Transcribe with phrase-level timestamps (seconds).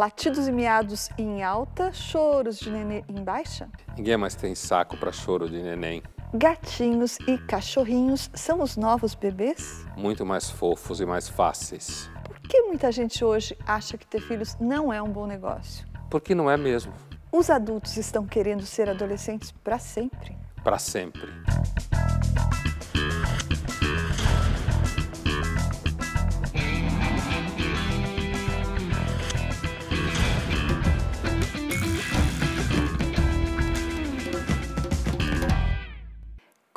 [0.00, 3.68] Latidos e miados em alta, choros de nenê em baixa?
[3.98, 6.02] Ninguém mais tem saco para choro de neném.
[6.32, 9.84] Gatinhos e cachorrinhos são os novos bebês?
[9.98, 12.10] Muito mais fofos e mais fáceis.
[12.24, 15.86] Por que muita gente hoje acha que ter filhos não é um bom negócio?
[16.08, 16.94] Porque não é mesmo.
[17.30, 20.34] Os adultos estão querendo ser adolescentes para sempre?
[20.64, 21.28] Para sempre.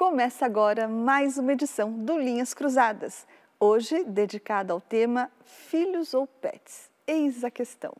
[0.05, 3.25] Começa agora mais uma edição do Linhas Cruzadas,
[3.57, 6.91] hoje dedicada ao tema Filhos ou Pets.
[7.07, 7.93] Eis a questão.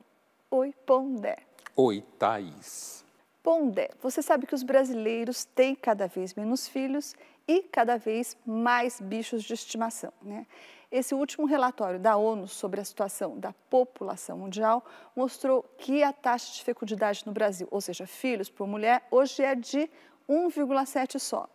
[0.52, 1.38] Oi, Pondé.
[1.78, 3.06] Oi, Thaís.
[3.42, 7.16] Pondé, você sabe que os brasileiros têm cada vez menos filhos
[7.48, 10.46] e cada vez mais bichos de estimação, né?
[10.92, 16.52] Esse último relatório da ONU sobre a situação da população mundial mostrou que a taxa
[16.54, 19.90] de fecundidade no Brasil, ou seja, filhos por mulher, hoje é de
[20.30, 21.48] 1,7 só.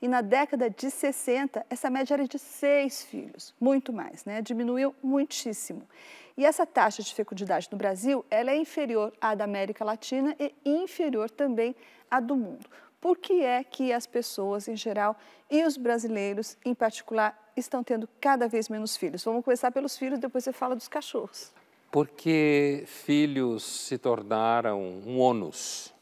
[0.00, 4.42] E na década de 60, essa média era de seis filhos, muito mais, né?
[4.42, 5.88] Diminuiu muitíssimo.
[6.36, 10.54] E essa taxa de fecundidade no Brasil, ela é inferior à da América Latina e
[10.64, 11.74] inferior também
[12.10, 12.68] à do mundo.
[13.00, 15.16] Por que é que as pessoas em geral
[15.50, 19.24] e os brasileiros em particular estão tendo cada vez menos filhos?
[19.24, 21.52] Vamos começar pelos filhos, depois você fala dos cachorros.
[21.90, 25.94] Porque filhos se tornaram um ônus,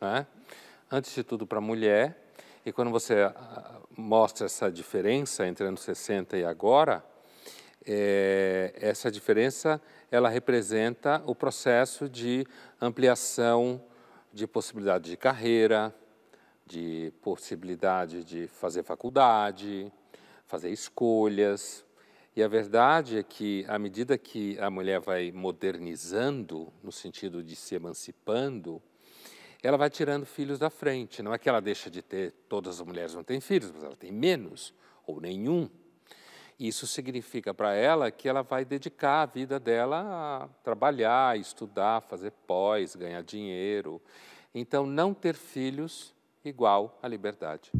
[0.00, 0.26] né?
[0.90, 2.19] Antes de tudo para a mulher,
[2.64, 7.04] e quando você ah, mostra essa diferença entre anos 60 e agora,
[7.86, 12.46] é, essa diferença ela representa o processo de
[12.80, 13.82] ampliação
[14.32, 15.94] de possibilidade de carreira,
[16.66, 19.90] de possibilidade de fazer faculdade,
[20.46, 21.84] fazer escolhas.
[22.36, 27.56] E a verdade é que, à medida que a mulher vai modernizando, no sentido de
[27.56, 28.80] se emancipando,
[29.62, 31.22] ela vai tirando filhos da frente.
[31.22, 33.96] Não é que ela deixa de ter, todas as mulheres não têm filhos, mas ela
[33.96, 34.74] tem menos
[35.06, 35.68] ou nenhum.
[36.58, 40.02] Isso significa para ela que ela vai dedicar a vida dela
[40.44, 44.00] a trabalhar, estudar, fazer pós, ganhar dinheiro.
[44.54, 47.70] Então, não ter filhos igual a liberdade.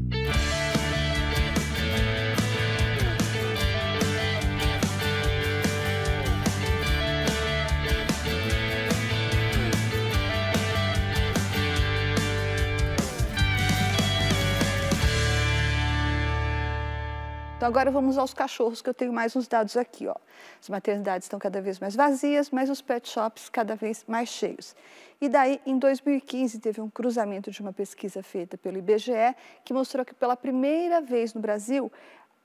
[17.60, 20.09] Então agora vamos aos cachorros, que eu tenho mais uns dados aqui.
[20.09, 20.15] Ó.
[20.59, 24.75] As maternidades estão cada vez mais vazias, mas os pet shops cada vez mais cheios.
[25.21, 30.06] E daí, em 2015, teve um cruzamento de uma pesquisa feita pelo IBGE, que mostrou
[30.06, 31.93] que pela primeira vez no Brasil,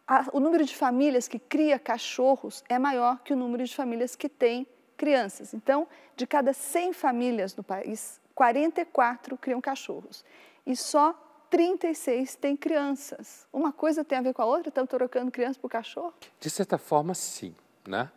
[0.06, 4.18] a, o número de famílias que cria cachorros é maior que o número de famílias
[4.18, 4.68] que têm
[4.98, 5.54] crianças.
[5.54, 5.88] Então,
[6.18, 10.26] de cada 100 famílias no país, 44 criam cachorros.
[10.66, 11.18] E só
[11.50, 13.48] 36 têm crianças.
[13.52, 14.70] Uma coisa tem a ver com a outra?
[14.70, 16.14] Estão trocando criança por cachorro?
[16.40, 17.56] De certa forma, sim.
[17.88, 18.10] Né?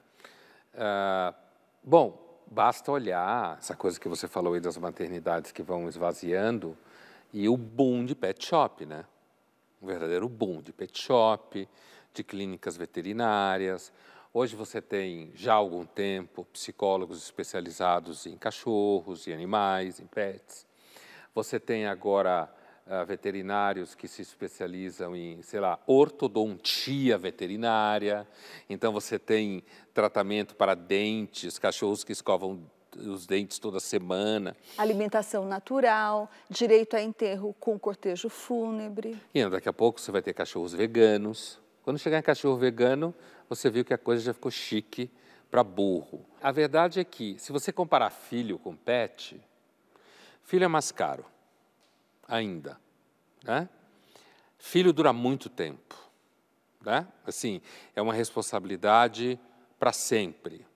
[0.74, 1.34] Uh,
[1.82, 6.76] bom, basta olhar essa coisa que você falou aí das maternidades que vão esvaziando
[7.32, 9.04] e o boom de pet shop, né?
[9.82, 11.68] Um verdadeiro boom de pet shop,
[12.14, 13.92] de clínicas veterinárias.
[14.32, 20.66] Hoje você tem, já há algum tempo, psicólogos especializados em cachorros, em animais, em pets.
[21.34, 22.52] Você tem agora
[22.88, 28.26] uh, veterinários que se especializam em, sei lá, ortodontia veterinária.
[28.68, 29.62] Então você tem
[29.92, 32.60] tratamento para dentes, cachorros que escovam
[32.96, 34.56] os dentes toda semana.
[34.76, 39.20] Alimentação natural, direito a enterro com cortejo fúnebre.
[39.34, 41.60] E daqui a pouco você vai ter cachorros veganos.
[41.82, 43.14] Quando chegar em cachorro vegano,
[43.48, 45.10] você viu que a coisa já ficou chique
[45.50, 46.24] para burro.
[46.42, 49.40] A verdade é que, se você comparar filho com pet,
[50.42, 51.24] filho é mais caro
[52.28, 52.78] ainda.
[53.42, 53.68] Né?
[54.58, 55.96] Filho dura muito tempo.
[56.84, 57.08] Né?
[57.26, 57.60] Assim,
[57.96, 59.40] é uma responsabilidade
[59.78, 60.66] para sempre.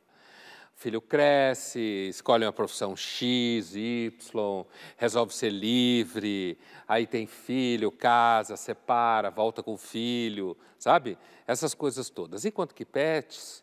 [0.75, 4.67] Filho cresce, escolhe uma profissão X, Y,
[4.97, 6.59] resolve ser livre,
[6.89, 11.17] aí tem filho, casa, separa, volta com o filho, sabe?
[11.47, 12.45] Essas coisas todas.
[12.45, 13.63] Enquanto que pets,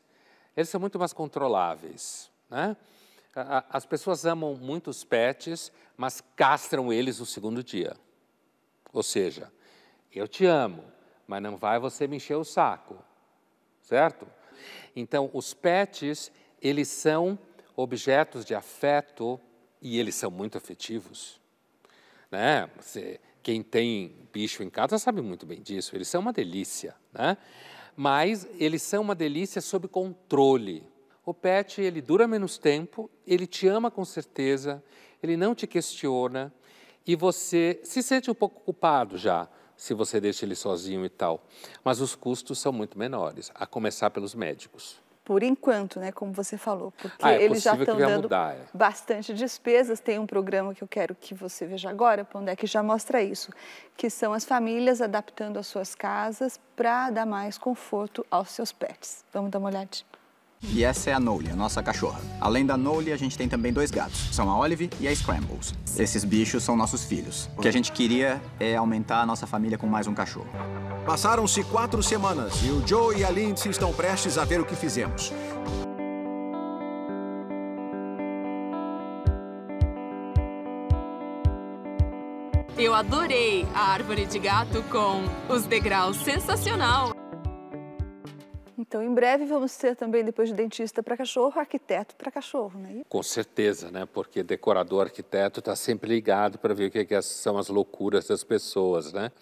[0.56, 2.32] eles são muito mais controláveis.
[2.50, 2.78] Né?
[3.70, 7.96] As pessoas amam muito os pets, mas castram eles no segundo dia.
[8.92, 9.52] Ou seja,
[10.12, 10.84] eu te amo,
[11.28, 12.98] mas não vai você me encher o saco,
[13.82, 14.28] certo?
[14.96, 16.32] Então, os pets,
[16.62, 17.38] eles são
[17.76, 19.40] objetos de afeto
[19.82, 21.40] e eles são muito afetivos.
[22.32, 22.70] Né?
[22.78, 27.38] Você, quem tem bicho em casa sabe muito bem disso, eles são uma delícia, né?
[27.96, 30.84] mas eles são uma delícia sob controle.
[31.30, 34.84] O pet, ele dura menos tempo, ele te ama com certeza,
[35.22, 36.52] ele não te questiona
[37.06, 39.48] e você se sente um pouco culpado já
[39.78, 41.46] se você deixa ele sozinho e tal.
[41.84, 45.00] Mas os custos são muito menores, a começar pelos médicos.
[45.24, 48.66] Por enquanto, né, como você falou, porque ah, é eles já estão dando mudar, é.
[48.74, 50.00] bastante despesas.
[50.00, 53.54] Tem um programa que eu quero que você veja agora, Pondé, que já mostra isso,
[53.96, 59.24] que são as famílias adaptando as suas casas para dar mais conforto aos seus pets.
[59.32, 60.19] Vamos dar uma olhadinha.
[60.62, 62.20] E essa é a Noli, a nossa cachorra.
[62.40, 64.30] Além da Noli, a gente tem também dois gatos.
[64.32, 65.74] São a Olive e a Scrambles.
[65.98, 67.50] Esses bichos são nossos filhos.
[67.58, 70.50] O que a gente queria é aumentar a nossa família com mais um cachorro.
[71.06, 74.76] Passaram-se quatro semanas e o Joe e a Lindsay estão prestes a ver o que
[74.76, 75.32] fizemos.
[82.78, 87.19] Eu adorei a árvore de gato com os degraus sensacional.
[88.80, 93.04] Então, em breve vamos ter também, depois de dentista para cachorro, arquiteto para cachorro, né?
[93.10, 94.06] Com certeza, né?
[94.06, 98.42] Porque decorador, arquiteto está sempre ligado para ver o que, que, são as loucuras das
[98.42, 99.34] pessoas, né?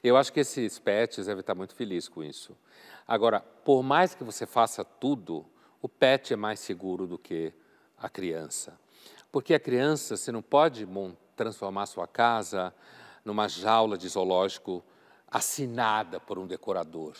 [0.00, 2.56] Eu acho que esses pets devem estar muito felizes com isso.
[3.04, 5.44] Agora, por mais que você faça tudo,
[5.82, 7.52] o pet é mais seguro do que
[7.98, 8.78] a criança.
[9.32, 10.88] Porque a criança, você não pode
[11.34, 12.72] transformar sua casa
[13.24, 14.84] numa jaula de zoológico
[15.28, 17.16] assinada por um decorador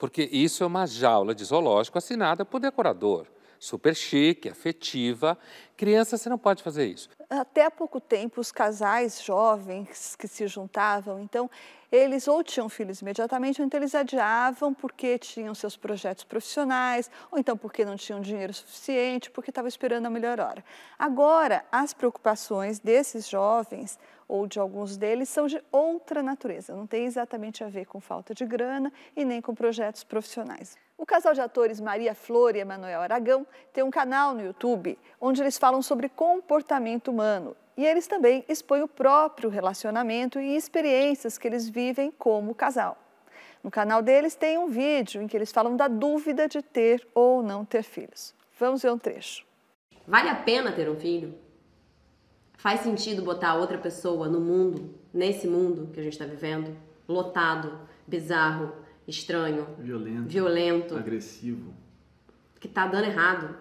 [0.00, 3.26] porque isso é uma jaula de zoológico assinada por decorador.
[3.58, 5.36] Super chique, afetiva.
[5.76, 7.10] Criança, você não pode fazer isso.
[7.28, 11.50] Até há pouco tempo, os casais jovens que se juntavam, então,
[11.92, 17.38] eles ou tinham filhos imediatamente, ou então eles adiavam porque tinham seus projetos profissionais, ou
[17.38, 20.64] então porque não tinham dinheiro suficiente, porque estavam esperando a melhor hora.
[20.98, 23.98] Agora, as preocupações desses jovens
[24.30, 28.32] ou de alguns deles são de outra natureza, não tem exatamente a ver com falta
[28.32, 30.78] de grana e nem com projetos profissionais.
[30.96, 35.42] O casal de atores Maria Flor e Emanuel Aragão tem um canal no YouTube onde
[35.42, 41.48] eles falam sobre comportamento humano e eles também expõem o próprio relacionamento e experiências que
[41.48, 42.96] eles vivem como casal.
[43.64, 47.42] No canal deles tem um vídeo em que eles falam da dúvida de ter ou
[47.42, 48.32] não ter filhos.
[48.58, 49.44] Vamos ver um trecho.
[50.06, 51.34] Vale a pena ter um filho?
[52.60, 56.76] Faz sentido botar outra pessoa no mundo, nesse mundo que a gente está vivendo,
[57.08, 57.72] lotado,
[58.06, 58.74] bizarro,
[59.08, 61.72] estranho, violento, violento, agressivo,
[62.60, 63.56] que tá dando errado.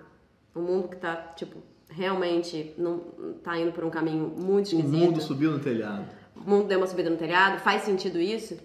[0.53, 2.99] Um mundo que tá, tipo, realmente não
[3.41, 4.93] tá indo por um caminho muito esquisito.
[4.93, 6.05] O mundo subiu no telhado.
[6.35, 7.61] O mundo deu uma subida no telhado.
[7.61, 8.57] Faz sentido isso?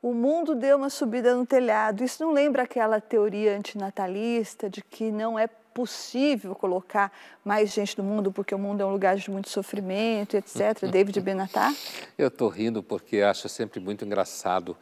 [0.00, 2.02] O mundo deu uma subida no telhado.
[2.02, 5.46] Isso não lembra aquela teoria antinatalista de que não é
[5.76, 7.12] possível colocar
[7.44, 10.88] mais gente no mundo porque o mundo é um lugar de muito sofrimento, etc.
[10.90, 11.70] David Benatar?
[12.16, 14.74] Eu estou rindo porque acho sempre muito engraçado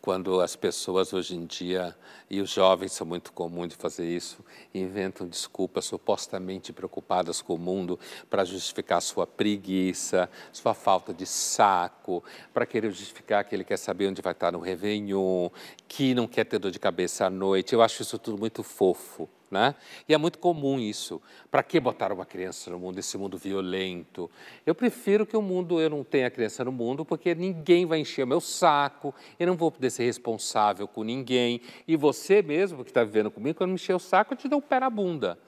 [0.00, 1.94] quando as pessoas hoje em dia,
[2.30, 7.58] e os jovens são muito comuns de fazer isso, inventam desculpas supostamente preocupadas com o
[7.58, 12.22] mundo para justificar sua preguiça, sua falta de saco,
[12.54, 15.50] para querer justificar que ele quer saber onde vai estar no Réveillon,
[15.88, 17.74] que não quer ter dor de cabeça à noite.
[17.74, 19.28] Eu acho isso tudo muito fofo.
[19.50, 19.74] Né?
[20.08, 21.20] E é muito comum isso.
[21.50, 24.30] Para que botar uma criança no mundo, esse mundo violento?
[24.64, 28.22] Eu prefiro que o mundo, eu não tenha criança no mundo, porque ninguém vai encher
[28.22, 31.60] o meu saco, eu não vou poder ser responsável com ninguém.
[31.86, 34.60] E você mesmo que está vivendo comigo, quando me encher o saco, eu te dou
[34.60, 35.38] o pé na bunda.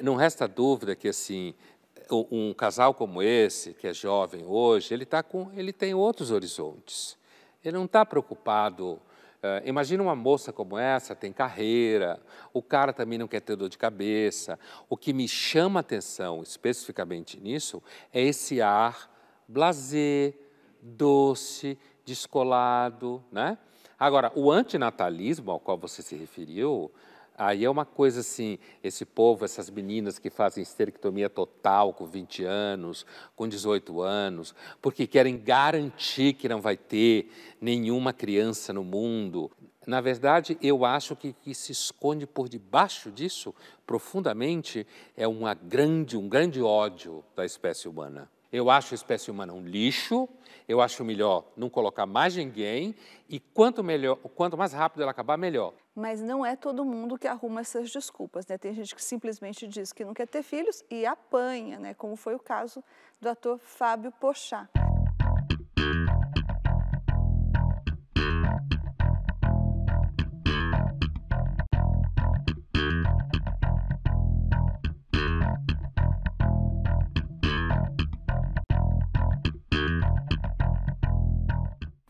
[0.00, 1.54] Não resta dúvida que, assim,
[2.10, 7.16] um casal como esse, que é jovem hoje, ele, tá com, ele tem outros horizontes.
[7.64, 9.00] Ele não está preocupado
[9.44, 12.18] Uh, imagina uma moça como essa, tem carreira,
[12.50, 14.58] o cara também não quer ter dor de cabeça.
[14.88, 19.10] O que me chama atenção especificamente nisso é esse ar
[19.46, 20.32] blazer,
[20.80, 23.58] doce, descolado, né?
[23.98, 26.90] Agora, o antinatalismo ao qual você se referiu,
[27.36, 32.44] Aí é uma coisa assim, esse povo, essas meninas que fazem esterectomia total com 20
[32.44, 37.28] anos, com 18 anos, porque querem garantir que não vai ter
[37.60, 39.50] nenhuma criança no mundo.
[39.84, 43.52] Na verdade, eu acho que, que se esconde por debaixo disso,
[43.84, 44.86] profundamente,
[45.16, 48.30] é uma grande, um grande ódio da espécie humana.
[48.54, 50.28] Eu acho a espécie humana um lixo,
[50.68, 52.94] eu acho melhor não colocar mais ninguém
[53.28, 55.74] e quanto melhor, quanto mais rápido ela acabar, melhor.
[55.92, 58.56] Mas não é todo mundo que arruma essas desculpas, né?
[58.56, 61.94] Tem gente que simplesmente diz que não quer ter filhos e apanha, né?
[61.94, 62.80] Como foi o caso
[63.20, 64.68] do ator Fábio Pochá.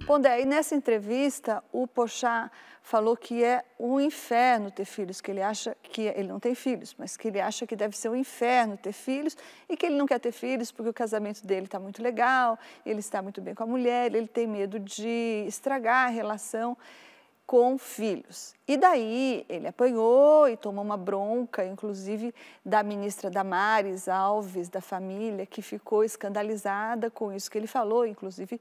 [0.06, 2.50] Pondé, e nessa entrevista, o Pochá
[2.82, 6.94] falou que é um inferno ter filhos, que ele acha que ele não tem filhos,
[6.98, 9.34] mas que ele acha que deve ser um inferno ter filhos
[9.66, 13.00] e que ele não quer ter filhos porque o casamento dele está muito legal, ele
[13.00, 16.76] está muito bem com a mulher, ele tem medo de estragar a relação
[17.46, 18.54] com filhos.
[18.68, 25.46] E daí ele apanhou e tomou uma bronca, inclusive da ministra Damares Alves, da família,
[25.46, 28.60] que ficou escandalizada com isso que ele falou, inclusive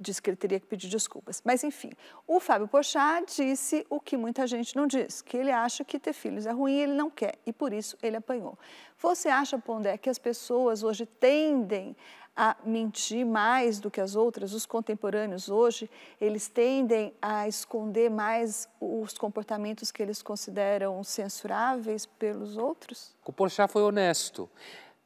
[0.00, 1.42] disse que ele teria que pedir desculpas.
[1.44, 1.90] Mas, enfim,
[2.26, 6.12] o Fábio Pochá disse o que muita gente não diz, que ele acha que ter
[6.12, 8.58] filhos é ruim e ele não quer, e por isso ele apanhou.
[8.98, 11.96] Você acha, Pondé, que as pessoas hoje tendem
[12.36, 15.90] a mentir mais do que as outras, os contemporâneos hoje,
[16.20, 23.14] eles tendem a esconder mais os comportamentos que eles consideram censuráveis pelos outros?
[23.26, 24.48] O Porchat foi honesto.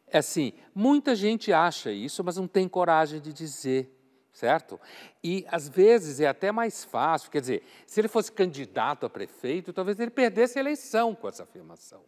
[0.06, 3.90] É assim, muita gente acha isso, mas não tem coragem de dizer
[4.34, 4.78] certo?
[5.22, 9.72] E às vezes é até mais fácil, quer dizer, se ele fosse candidato a prefeito,
[9.72, 12.02] talvez ele perdesse a eleição com essa afirmação,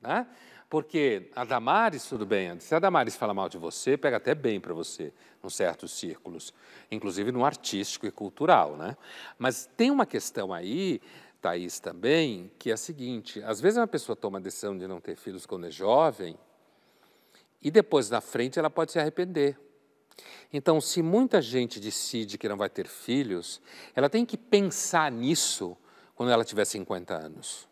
[0.00, 0.26] né?
[0.70, 4.60] Porque a Damares, tudo bem, se a Damares fala mal de você, pega até bem
[4.60, 6.52] para você, em certos círculos,
[6.90, 8.96] inclusive no artístico e cultural, né?
[9.38, 11.00] Mas tem uma questão aí,
[11.40, 15.00] Thaís, também, que é a seguinte, às vezes uma pessoa toma a decisão de não
[15.00, 16.36] ter filhos quando é jovem,
[17.60, 19.58] e depois, na frente, ela pode se arrepender.
[20.52, 23.60] Então, se muita gente decide que não vai ter filhos,
[23.94, 25.76] ela tem que pensar nisso
[26.14, 27.68] quando ela tiver 50 anos,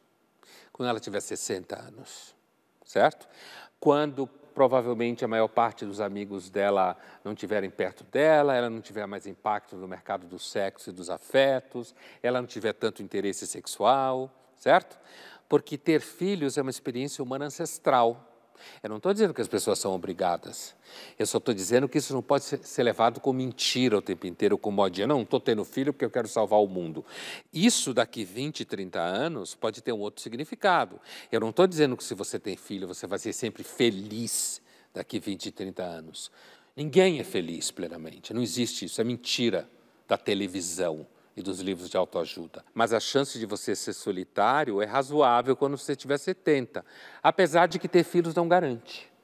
[0.72, 2.34] quando ela tiver 60 anos,
[2.84, 3.28] certo?
[3.80, 4.26] Quando
[4.56, 9.26] provavelmente a maior parte dos amigos dela não estiverem perto dela, ela não tiver mais
[9.26, 14.98] impacto no mercado do sexo e dos afetos, ela não tiver tanto interesse sexual, certo?
[15.46, 18.35] Porque ter filhos é uma experiência humana ancestral.
[18.82, 20.74] Eu não estou dizendo que as pessoas são obrigadas.
[21.18, 24.56] Eu só estou dizendo que isso não pode ser levado como mentira o tempo inteiro,
[24.56, 25.06] como modinha.
[25.06, 27.04] Não, estou tendo filho porque eu quero salvar o mundo.
[27.52, 31.00] Isso daqui 20, 30 anos pode ter um outro significado.
[31.30, 34.60] Eu não estou dizendo que se você tem filho você vai ser sempre feliz
[34.92, 36.30] daqui 20, 30 anos.
[36.74, 38.34] Ninguém é feliz plenamente.
[38.34, 39.00] Não existe isso.
[39.00, 39.68] É mentira
[40.06, 41.06] da televisão
[41.36, 42.64] e dos livros de autoajuda.
[42.74, 46.84] Mas a chance de você ser solitário é razoável quando você tiver 70,
[47.22, 49.14] apesar de que ter filhos não garante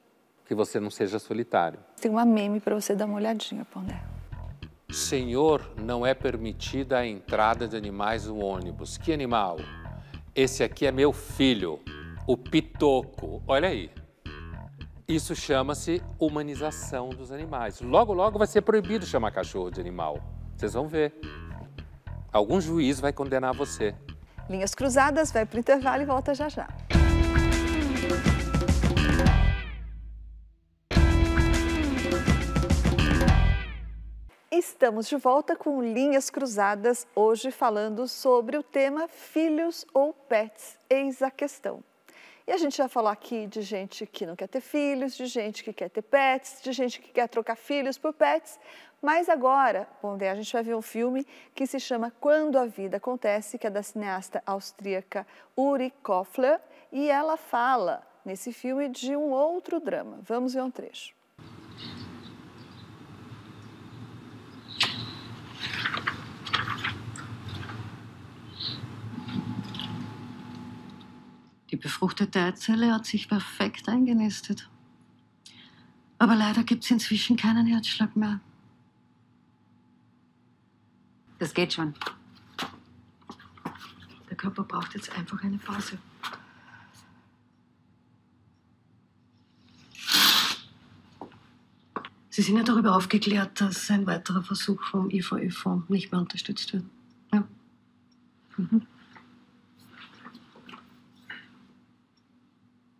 [0.45, 1.79] que você não seja solitário.
[1.99, 4.01] Tem uma meme para você dar uma olhadinha, Pondé.
[4.91, 8.97] Senhor, não é permitida a entrada de animais no ônibus.
[8.97, 9.57] Que animal?
[10.35, 11.79] Esse aqui é meu filho,
[12.27, 13.41] o Pitoco.
[13.47, 13.89] Olha aí.
[15.07, 17.81] Isso chama-se humanização dos animais.
[17.81, 20.19] Logo, logo vai ser proibido chamar cachorro de animal.
[20.55, 21.13] Vocês vão ver.
[22.33, 23.93] Algum juiz vai condenar você.
[24.49, 26.67] Linhas Cruzadas vai para o intervalo e volta já já.
[34.51, 40.79] Estamos de volta com Linhas Cruzadas, hoje falando sobre o tema filhos ou pets.
[40.89, 41.83] Eis a questão.
[42.47, 45.63] E a gente já falou aqui de gente que não quer ter filhos, de gente
[45.63, 48.59] que quer ter pets, de gente que quer trocar filhos por pets,
[49.03, 52.95] mas agora, bom, a gente vai ver um filme que se chama Quando a Vida
[52.95, 59.31] Acontece, que é da cineasta austríaca Uri Kofler, e ela fala nesse filme de um
[59.31, 60.19] outro drama.
[60.23, 61.13] Vamos ver um trecho.
[71.69, 74.69] Die befruchtete Eizelle hat sich perfekt eingenistet.
[76.19, 78.39] Aber leider gibt es inzwischen keinen Herzschlag mehr.
[81.43, 81.93] Das geht schon.
[84.29, 85.97] Der Körper braucht jetzt einfach eine Pause.
[92.29, 96.85] Sie sind ja darüber aufgeklärt, dass ein weiterer Versuch vom IVÖ-Fonds nicht mehr unterstützt wird.
[97.33, 97.45] Ja.
[98.55, 98.87] Mhm.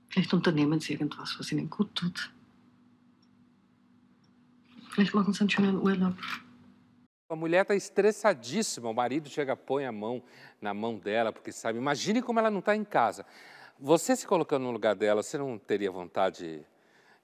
[0.10, 2.30] Vielleicht unternehmen Sie irgendwas, was Ihnen gut tut.
[4.90, 6.18] Vielleicht machen Sie einen schönen Urlaub.
[7.34, 10.22] A mulher está estressadíssima, o marido chega, põe a mão
[10.62, 13.26] na mão dela, porque sabe, imagine como ela não está em casa.
[13.80, 16.64] Você se colocando no lugar dela, você não teria vontade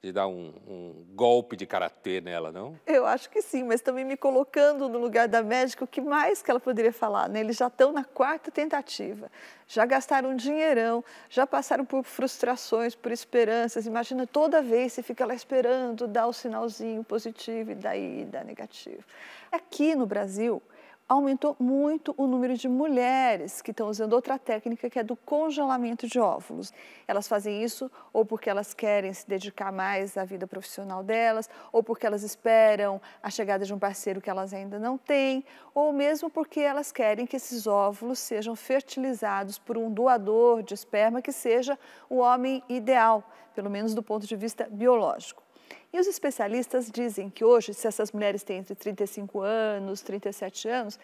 [0.02, 2.80] de dar um, um, golpe de karatê nela, não?
[2.88, 6.42] Eu acho que sim, mas também me colocando no lugar da médica, o que mais
[6.42, 7.28] que ela poderia falar?
[7.28, 7.42] Né?
[7.42, 9.30] Eles já estão na quarta tentativa,
[9.68, 13.86] já gastaram um dinheirão, já passaram por frustrações, por esperanças.
[13.86, 19.04] Imagina toda vez você fica lá esperando dar o sinalzinho positivo e daí dá negativo.
[19.52, 20.62] Aqui no Brasil,
[21.10, 26.08] aumentou muito o número de mulheres que estão usando outra técnica que é do congelamento
[26.08, 26.72] de óvulos.
[27.08, 31.82] Elas fazem isso ou porque elas querem se dedicar mais à vida profissional delas, ou
[31.82, 36.30] porque elas esperam a chegada de um parceiro que elas ainda não têm, ou mesmo
[36.30, 41.78] porque elas querem que esses óvulos sejam fertilizados por um doador de esperma que seja
[42.08, 43.24] o homem ideal,
[43.56, 45.49] pelo menos do ponto de vista biológico.
[45.92, 51.00] E os especialistas dizem que hoje, se essas mulheres têm entre 35 anos, 37 anos,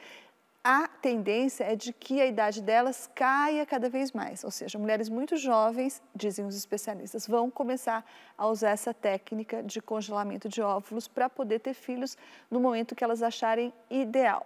[0.63, 4.43] a tendência é de que a idade delas caia cada vez mais.
[4.43, 8.03] Ou seja, mulheres muito jovens, dizem os especialistas, vão começar
[8.35, 12.17] a usar essa técnica de congelamento de óvulos para poder ter filhos
[12.49, 14.45] no momento que elas acharem ideal.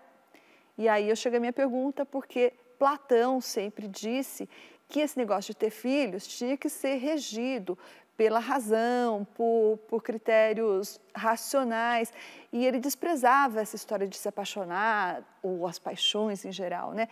[0.77, 4.49] E aí eu chego à minha pergunta, porque Platão sempre disse
[4.89, 7.77] que esse negócio de ter filhos tinha que ser regido
[8.19, 12.11] pela razão, por, por critérios racionais.
[12.51, 17.07] E ele desprezava essa história de se apaixonar, ou as paixões em geral, né?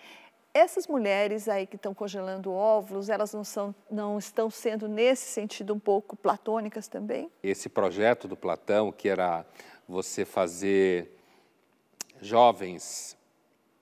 [0.53, 5.73] Essas mulheres aí que estão congelando óvulos, elas não, são, não estão sendo, nesse sentido,
[5.73, 7.31] um pouco platônicas também?
[7.41, 9.45] Esse projeto do Platão, que era
[9.87, 11.17] você fazer
[12.19, 13.15] jovens,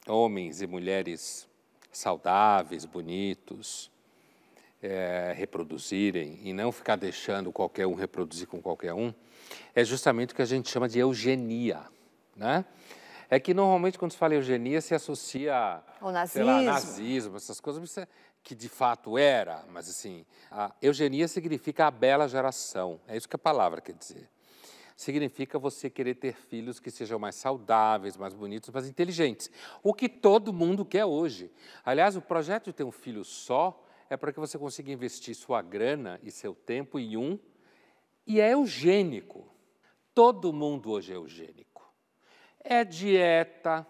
[0.07, 1.47] homens e mulheres
[1.91, 3.89] saudáveis, bonitos,
[4.85, 9.13] é, reproduzirem e não ficar deixando qualquer um reproduzir com qualquer um,
[9.73, 11.81] é justamente o que a gente chama de eugenia.
[12.35, 12.63] Né?
[13.29, 17.97] É que normalmente quando se fala eugenia se associa ao nazismo, lá, nazismo essas coisas,
[17.97, 18.07] é,
[18.43, 23.35] que de fato era, mas assim, a eugenia significa a bela geração, é isso que
[23.35, 24.29] a palavra quer dizer.
[24.95, 29.51] Significa você querer ter filhos que sejam mais saudáveis, mais bonitos, mais inteligentes.
[29.83, 31.51] O que todo mundo quer hoje.
[31.83, 35.61] Aliás, o projeto de ter um filho só é para que você consiga investir sua
[35.61, 37.39] grana e seu tempo em um,
[38.25, 39.47] e é eugênico.
[40.13, 41.93] Todo mundo hoje é eugênico.
[42.59, 43.85] É dieta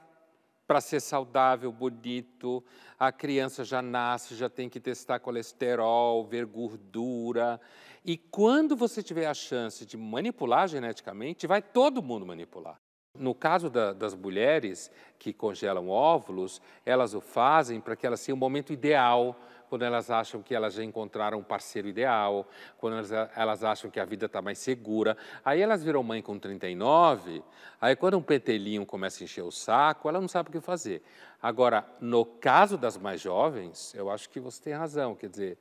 [0.67, 2.63] para ser saudável, bonito,
[2.97, 7.61] a criança já nasce, já tem que testar colesterol, ver gordura.
[8.03, 12.79] E quando você tiver a chance de manipular geneticamente, vai todo mundo manipular.
[13.17, 18.35] No caso da, das mulheres que congelam óvulos, elas o fazem para que elas tenham
[18.35, 22.47] o momento ideal quando elas acham que elas já encontraram um parceiro ideal,
[22.77, 25.17] quando elas, elas acham que a vida está mais segura.
[25.43, 27.43] Aí elas viram mãe com 39,
[27.79, 31.01] aí quando um petelinho começa a encher o saco, ela não sabe o que fazer.
[31.41, 35.57] Agora, no caso das mais jovens, eu acho que você tem razão, quer dizer,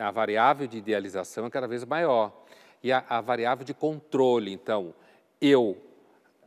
[0.00, 2.32] a variável de idealização é cada vez maior.
[2.82, 4.94] E a, a variável de controle, então,
[5.40, 5.80] eu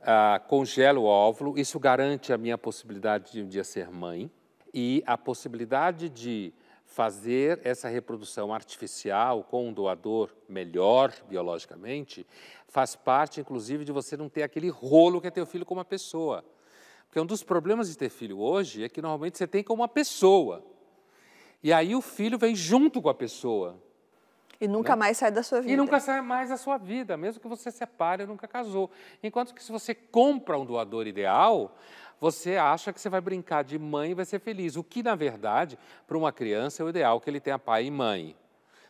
[0.04, 4.32] ah, congelo o óvulo, isso garante a minha possibilidade de um dia ser mãe
[4.74, 6.54] e a possibilidade de
[6.98, 12.26] fazer essa reprodução artificial com um doador melhor biologicamente,
[12.68, 15.76] faz parte, inclusive, de você não ter aquele rolo que é ter o filho com
[15.76, 16.44] uma pessoa.
[17.06, 19.88] Porque um dos problemas de ter filho hoje é que normalmente você tem com uma
[19.88, 20.66] pessoa.
[21.62, 23.80] E aí o filho vem junto com a pessoa.
[24.60, 25.02] E nunca né?
[25.02, 25.74] mais sai da sua vida.
[25.74, 28.90] E nunca sai mais da sua vida, mesmo que você separe, nunca casou.
[29.22, 31.78] Enquanto que se você compra um doador ideal,
[32.20, 34.76] você acha que você vai brincar de mãe e vai ser feliz.
[34.76, 35.78] O que, na verdade,
[36.08, 38.36] para uma criança é o ideal que ele tenha pai e mãe.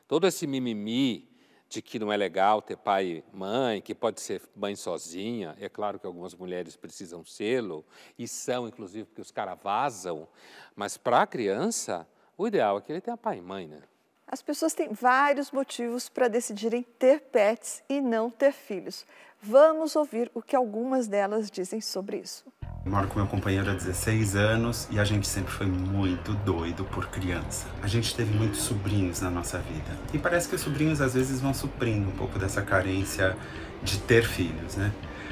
[0.07, 1.27] Todo esse mimimi
[1.69, 5.67] de que não é legal ter pai e mãe, que pode ser mãe sozinha, é
[5.67, 7.85] claro que algumas mulheres precisam sê-lo,
[8.17, 10.27] e são, inclusive, porque os caras vazam,
[10.75, 13.81] mas para a criança, o ideal é que ele tenha pai e mãe, né?
[14.29, 19.05] As pessoas têm vários motivos para decidirem ter pets e não ter filhos.
[19.41, 22.45] Vamos ouvir o que algumas delas dizem sobre isso.
[22.87, 27.07] Moro com meu companheiro há 16 anos e a gente sempre foi muito doido por
[27.07, 27.67] criança.
[27.83, 29.97] A gente teve muitos sobrinhos na nossa vida.
[30.13, 33.37] E parece que os sobrinhos às vezes vão suprindo um pouco dessa carência
[33.83, 34.91] de ter filhos, né?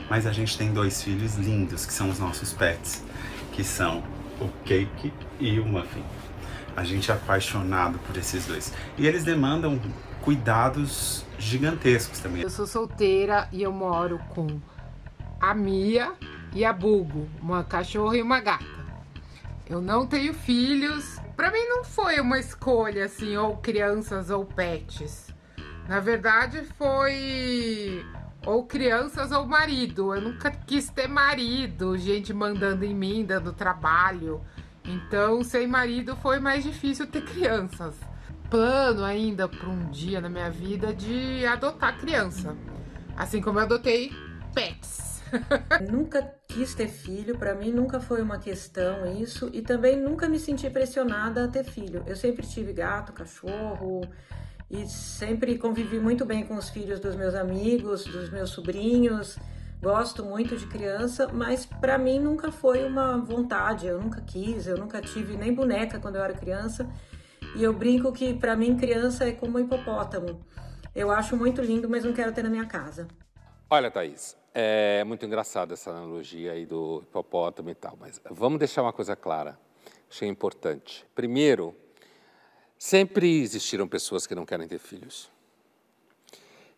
[0.09, 3.03] Mas a gente tem dois filhos lindos que são os nossos pets,
[3.53, 4.03] que são
[4.39, 6.03] o Cake e o Muffin.
[6.75, 8.73] A gente é apaixonado por esses dois.
[8.97, 9.79] E eles demandam
[10.21, 12.41] cuidados gigantescos também.
[12.41, 14.47] Eu sou solteira e eu moro com
[15.39, 16.13] a Mia
[16.53, 18.65] e a Bugo, uma cachorra e uma gata.
[19.67, 21.19] Eu não tenho filhos.
[21.35, 25.33] Para mim não foi uma escolha assim, ou crianças ou pets.
[25.87, 28.05] Na verdade foi
[28.45, 30.13] ou crianças ou marido.
[30.13, 34.41] Eu nunca quis ter marido, gente mandando em mim, dando trabalho.
[34.83, 37.95] Então, sem marido foi mais difícil ter crianças.
[38.49, 42.55] Plano ainda para um dia na minha vida de adotar criança.
[43.17, 44.13] Assim como eu adotei
[44.53, 45.14] pets.
[45.91, 50.39] nunca quis ter filho, para mim nunca foi uma questão isso e também nunca me
[50.39, 52.03] senti pressionada a ter filho.
[52.05, 54.01] Eu sempre tive gato, cachorro
[54.69, 59.37] e sempre convivi muito bem com os filhos dos meus amigos, dos meus sobrinhos
[59.85, 63.85] Gosto muito de criança, mas para mim nunca foi uma vontade.
[63.85, 66.89] Eu nunca quis, eu nunca tive nem boneca quando eu era criança.
[67.55, 70.43] E eu brinco que para mim criança é como um hipopótamo.
[70.95, 73.07] Eu acho muito lindo, mas não quero ter na minha casa.
[73.69, 78.83] Olha, Thaís, é muito engraçada essa analogia aí do hipopótamo e tal, mas vamos deixar
[78.83, 79.59] uma coisa clara.
[80.09, 81.05] Achei importante.
[81.13, 81.75] Primeiro,
[82.77, 85.29] sempre existiram pessoas que não querem ter filhos.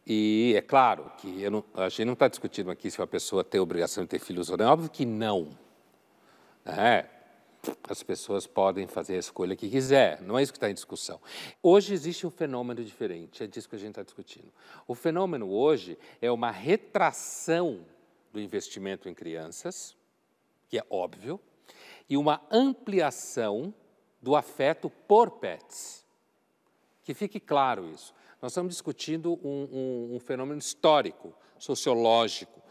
[0.08, 3.62] E é claro que não, a gente não está discutindo aqui se uma pessoa tem
[3.62, 4.66] obrigação de ter filhos ou não.
[4.66, 5.50] É óbvio que não.
[6.66, 7.06] É,
[7.90, 11.20] as pessoas podem fazer a escolha que quiser, não é isso que está em discussão.
[11.62, 14.52] Hoje existe um fenômeno diferente, é disso que a gente está discutindo.
[14.88, 17.86] O fenômeno hoje é uma retração
[18.32, 19.96] do investimento em crianças,
[20.70, 21.40] que é óbvio,
[22.10, 23.74] e uma ampliação
[24.22, 26.06] do afeto por pets.
[27.04, 28.14] Que fique claro isso.
[28.42, 32.62] Nós estamos discutindo um, um, um fenômeno histórico, sociológico.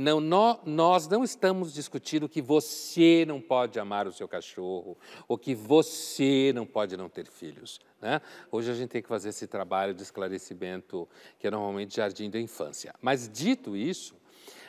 [0.00, 5.56] Não, nós, não estamos discutindo que você não pode amar o seu cachorro ou que
[5.56, 7.80] você não pode não ter filhos.
[8.00, 8.20] Né?
[8.48, 12.38] Hoje a gente tem que fazer esse trabalho de esclarecimento que é normalmente jardim da
[12.38, 12.94] infância.
[13.02, 14.14] Mas dito isso,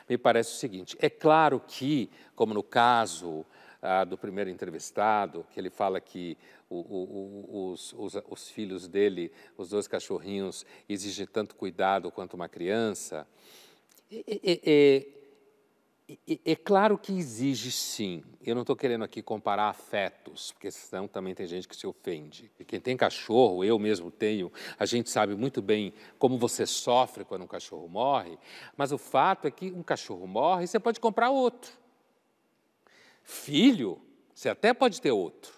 [0.08, 3.46] me parece o seguinte: é claro que, como no caso
[3.80, 6.36] ah, do primeiro entrevistado, que ele fala que
[6.68, 12.48] o, o, os, os, os, filhos dele, os dois cachorrinhos, exigem tanto cuidado quanto uma
[12.48, 13.24] criança.
[14.10, 15.19] É, é, é,
[16.44, 18.22] é claro que exige sim.
[18.42, 22.50] Eu não estou querendo aqui comparar afetos, porque senão também tem gente que se ofende.
[22.58, 27.24] E quem tem cachorro, eu mesmo tenho, a gente sabe muito bem como você sofre
[27.24, 28.38] quando um cachorro morre,
[28.76, 31.72] mas o fato é que um cachorro morre e você pode comprar outro.
[33.22, 34.00] Filho,
[34.34, 35.52] você até pode ter outro,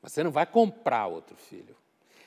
[0.00, 1.76] mas você não vai comprar outro filho.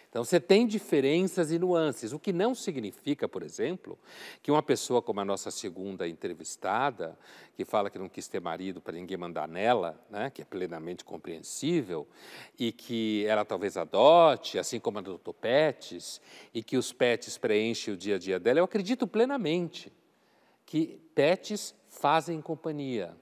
[0.09, 3.97] Então você tem diferenças e nuances, o que não significa, por exemplo,
[4.41, 7.17] que uma pessoa como a nossa segunda entrevistada,
[7.55, 11.05] que fala que não quis ter marido para ninguém mandar nela, né, que é plenamente
[11.05, 12.07] compreensível,
[12.57, 16.19] e que ela talvez adote, assim como adotou pets,
[16.55, 19.93] e que os pets preenchem o dia a dia dela, eu acredito plenamente
[20.65, 23.15] que pets fazem companhia.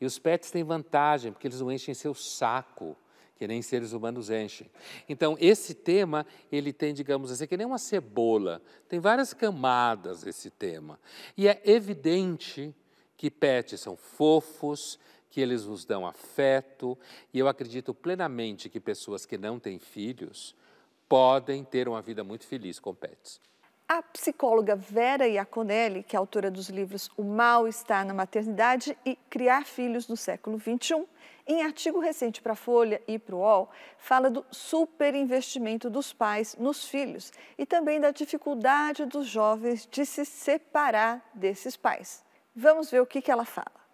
[0.00, 2.96] E os pets têm vantagem, porque eles não enchem seu saco,
[3.36, 4.70] que nem seres humanos enchem.
[5.08, 10.50] Então, esse tema, ele tem, digamos assim, que nem uma cebola, tem várias camadas esse
[10.50, 10.98] tema.
[11.36, 12.74] E é evidente
[13.16, 14.98] que pets são fofos,
[15.30, 16.96] que eles nos dão afeto,
[17.32, 20.54] e eu acredito plenamente que pessoas que não têm filhos
[21.08, 23.40] podem ter uma vida muito feliz com pets.
[23.86, 29.14] A psicóloga Vera Iaconelli, que é autora dos livros O Mal Está na Maternidade e
[29.28, 31.04] Criar Filhos no Século XXI,
[31.46, 36.56] em artigo recente para a Folha e para o UOL, fala do superinvestimento dos pais
[36.58, 42.24] nos filhos e também da dificuldade dos jovens de se separar desses pais.
[42.56, 43.84] Vamos ver o que, que ela fala.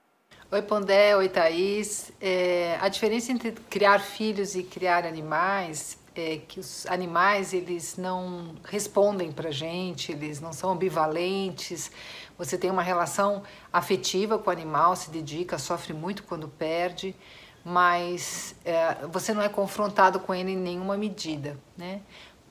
[0.53, 2.13] Oi, Pondé, oi, Thaís.
[2.21, 8.55] É, a diferença entre criar filhos e criar animais é, que os animais eles não
[8.65, 11.91] respondem para gente, eles não são ambivalentes.
[12.37, 17.15] Você tem uma relação afetiva com o animal, se dedica, sofre muito quando perde,
[17.65, 22.01] mas é, você não é confrontado com ele em nenhuma medida, né?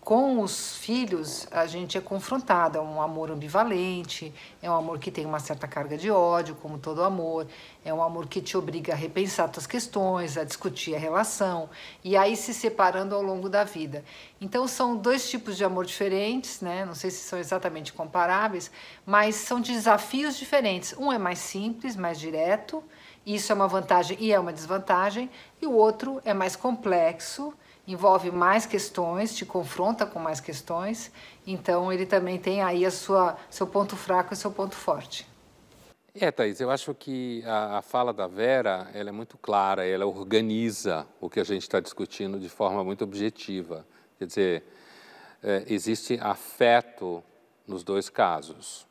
[0.09, 5.11] com os filhos, a gente é confrontado, é um amor ambivalente, é um amor que
[5.11, 7.45] tem uma certa carga de ódio, como todo amor,
[7.85, 11.69] é um amor que te obriga a repensar suas questões, a discutir a relação
[12.03, 14.03] e aí se separando ao longo da vida.
[14.41, 16.85] Então são dois tipos de amor diferentes, né?
[16.85, 18.71] Não sei se são exatamente comparáveis,
[19.05, 20.95] mas são desafios diferentes.
[20.97, 22.83] Um é mais simples, mais direto,
[23.25, 25.29] isso é uma vantagem e é uma desvantagem,
[25.61, 27.53] e o outro é mais complexo
[27.91, 31.11] envolve mais questões, te confronta com mais questões,
[31.45, 35.27] então ele também tem aí a sua, seu ponto fraco e seu ponto forte.
[36.13, 40.05] É, Thaís, eu acho que a, a fala da Vera ela é muito clara, ela
[40.05, 43.85] organiza o que a gente está discutindo de forma muito objetiva.
[44.17, 44.63] Quer dizer,
[45.41, 47.23] é, existe afeto
[47.65, 48.85] nos dois casos.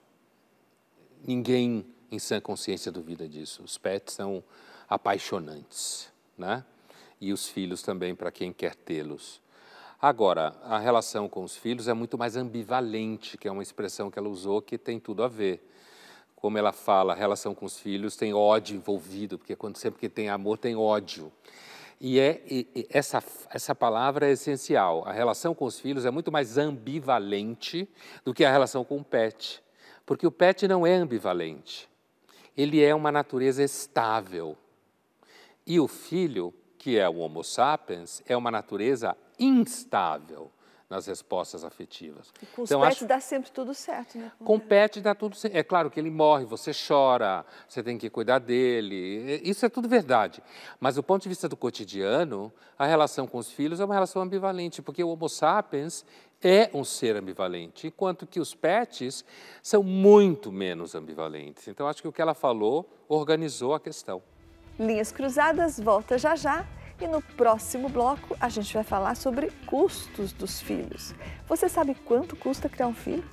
[1.25, 3.63] Ninguém em sã consciência duvida disso.
[3.63, 4.43] Os pets são
[4.89, 6.65] apaixonantes, né?
[7.21, 9.41] e os filhos também para quem quer tê-los.
[10.01, 14.19] Agora, a relação com os filhos é muito mais ambivalente, que é uma expressão que
[14.19, 15.65] ela usou que tem tudo a ver.
[16.37, 20.09] Como ela fala, a relação com os filhos tem ódio envolvido, porque quando sempre que
[20.09, 21.33] tem amor tem ódio.
[22.01, 25.03] E, é, e essa, essa palavra é essencial.
[25.05, 27.89] A relação com os filhos é muito mais ambivalente
[28.25, 29.61] do que a relação com o pet.
[30.07, 31.89] Porque o pet não é ambivalente.
[32.59, 34.55] Ele é uma natureza estável.
[35.67, 40.51] E o filho que é o Homo sapiens, é uma natureza instável.
[40.89, 42.33] nas respostas afetivas.
[42.43, 43.07] E com os então, pets acho...
[43.07, 44.33] dá sempre tudo certo, né?
[44.43, 45.55] Com o pet dá tudo certo.
[45.55, 49.41] É claro que ele morre, você chora, você tem que cuidar dele.
[49.45, 50.43] Isso é tudo verdade.
[50.81, 54.23] Mas do ponto de vista do cotidiano, a relação com os filhos é uma relação
[54.23, 56.07] ambivalente, porque o Homo sapiens
[56.43, 59.25] é um ser ambivalente, enquanto que os pets
[59.63, 61.69] são muito menos ambivalentes.
[61.69, 64.23] Então, acho que o que ela falou organizou a questão.
[64.79, 66.65] Linhas Cruzadas volta já já
[67.01, 71.15] e no próximo bloco a gente vai falar sobre custos dos filhos.
[71.49, 73.25] Você sabe quanto custa criar um filho?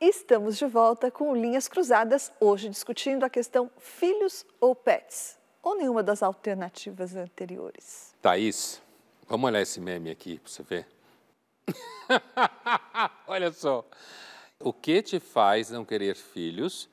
[0.00, 6.04] Estamos de volta com Linhas Cruzadas, hoje discutindo a questão filhos ou pets, ou nenhuma
[6.04, 8.14] das alternativas anteriores.
[8.22, 8.80] Thaís,
[9.26, 10.86] vamos olhar esse meme aqui para você ver.
[13.26, 13.84] Olha só.
[14.60, 16.88] O que te faz não querer filhos?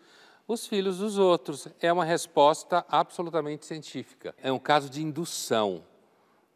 [0.47, 1.67] Os filhos dos outros.
[1.79, 4.33] É uma resposta absolutamente científica.
[4.41, 5.83] É um caso de indução.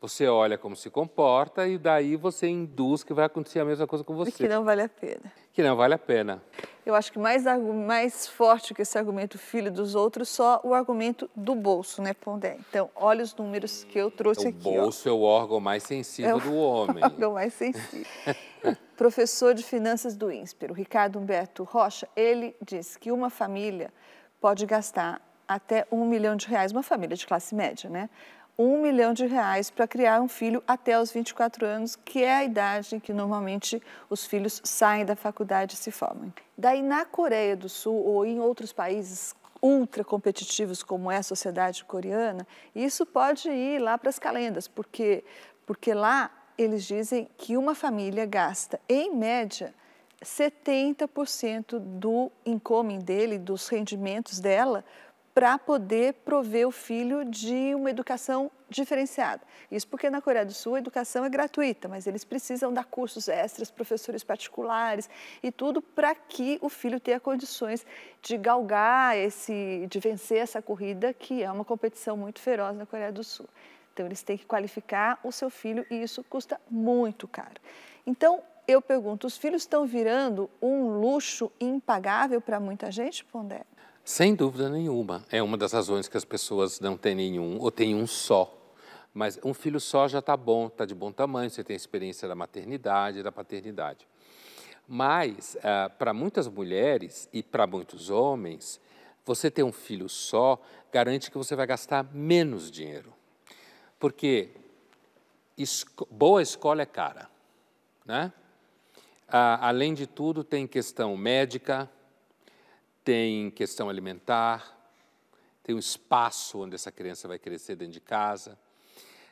[0.01, 4.01] Você olha como se comporta e daí você induz que vai acontecer a mesma coisa
[4.01, 4.29] com você.
[4.29, 5.33] E que não vale a pena.
[5.51, 6.41] Que não vale a pena.
[6.85, 11.29] Eu acho que mais, mais forte que esse argumento filho dos outros, só o argumento
[11.35, 12.57] do bolso, né, Pondé?
[12.69, 14.69] Então, olha os números que eu trouxe o aqui.
[14.69, 15.11] O bolso ó.
[15.11, 17.03] é o órgão mais sensível é do homem.
[17.03, 18.07] O órgão mais sensível.
[18.95, 23.93] professor de finanças do INSPER, o Ricardo Humberto Rocha, ele diz que uma família
[24.39, 28.09] pode gastar até um milhão de reais, uma família de classe média, né?
[28.61, 32.43] Um milhão de reais para criar um filho até os 24 anos, que é a
[32.43, 36.33] idade em que normalmente os filhos saem da faculdade e se formam.
[36.57, 41.85] Daí, na Coreia do Sul ou em outros países ultra competitivos como é a sociedade
[41.85, 42.45] coreana,
[42.75, 45.23] isso pode ir lá para as calendas, porque,
[45.65, 49.73] porque lá eles dizem que uma família gasta, em média,
[50.21, 54.83] 70% do income dele, dos rendimentos dela,
[55.39, 59.41] para poder prover o filho de uma educação diferenciada.
[59.71, 63.29] Isso porque na Coreia do Sul a educação é gratuita, mas eles precisam dar cursos
[63.29, 65.09] extras, professores particulares
[65.41, 67.85] e tudo para que o filho tenha condições
[68.21, 73.13] de galgar esse, de vencer essa corrida que é uma competição muito feroz na Coreia
[73.13, 73.47] do Sul.
[73.93, 77.61] Então, eles têm que qualificar o seu filho e isso custa muito caro.
[78.05, 83.61] Então, eu pergunto, os filhos estão virando um luxo impagável para muita gente, Pondé?
[84.09, 85.23] Sem dúvida nenhuma.
[85.29, 88.51] É uma das razões que as pessoas não têm nenhum ou têm um só.
[89.13, 92.33] Mas um filho só já está bom, está de bom tamanho, você tem experiência da
[92.33, 94.07] maternidade, da paternidade.
[94.87, 98.81] Mas, ah, para muitas mulheres e para muitos homens,
[99.23, 100.59] você ter um filho só
[100.91, 103.13] garante que você vai gastar menos dinheiro.
[103.99, 104.49] Porque
[105.55, 107.29] esco boa escola é cara,
[108.03, 108.33] né?
[109.27, 111.87] Ah, além de tudo, tem questão médica,
[113.09, 114.77] tem questão alimentar,
[115.63, 118.55] tem o espaço onde essa criança vai crescer dentro de casa.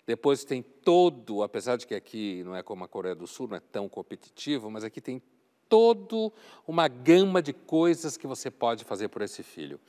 [0.04, 3.58] Depois tem todo, apesar de que aqui não é como a Coreia do Sul, não
[3.58, 5.22] é tão competitivo, mas aqui tem
[5.70, 6.34] todo
[6.68, 9.80] uma gama de coisas que você pode fazer por esse filho.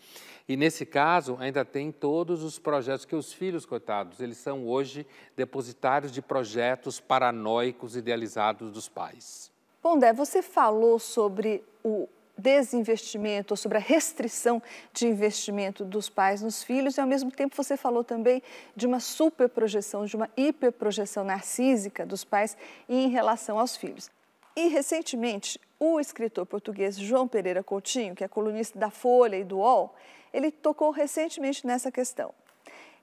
[0.46, 5.06] E nesse caso, ainda tem todos os projetos que os filhos, coitados, eles são hoje
[5.34, 9.50] depositários de projetos paranoicos idealizados dos pais.
[9.80, 12.06] Pondé, você falou sobre o
[12.38, 17.56] desinvestimento, ou sobre a restrição de investimento dos pais nos filhos, e ao mesmo tempo
[17.56, 18.42] você falou também
[18.76, 22.56] de uma superprojeção, de uma hiperprojeção narcísica dos pais
[22.88, 24.10] em relação aos filhos.
[24.56, 29.58] E recentemente, o escritor português João Pereira Coutinho, que é colunista da Folha e do
[29.58, 29.94] UOL,
[30.32, 32.34] ele tocou recentemente nessa questão.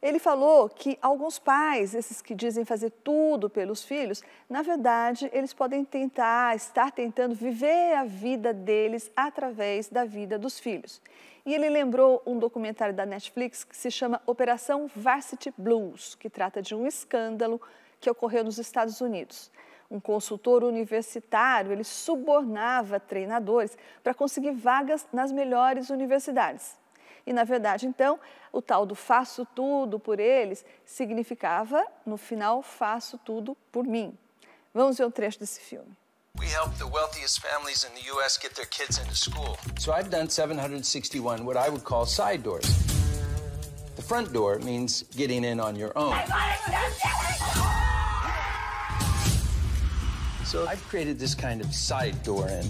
[0.01, 5.53] Ele falou que alguns pais, esses que dizem fazer tudo pelos filhos, na verdade, eles
[5.53, 11.01] podem tentar, estar tentando viver a vida deles através da vida dos filhos.
[11.45, 16.61] E ele lembrou um documentário da Netflix que se chama Operação Varsity Blues, que trata
[16.61, 17.61] de um escândalo
[17.99, 19.51] que ocorreu nos Estados Unidos.
[19.89, 26.75] Um consultor universitário, ele subornava treinadores para conseguir vagas nas melhores universidades.
[27.25, 28.19] E, na verdade, então,
[28.51, 34.17] o tal do faço tudo por eles significava, no final, faço tudo por mim.
[34.73, 35.95] Vamos ver um trecho desse filme.
[36.37, 38.37] We help the wealthiest families in the U.S.
[38.37, 39.57] get their kids into school.
[39.79, 42.65] So I've done 761 what I would call side doors.
[43.95, 46.13] The front door means getting in on your own.
[50.43, 52.69] So I've created this kind of side door in.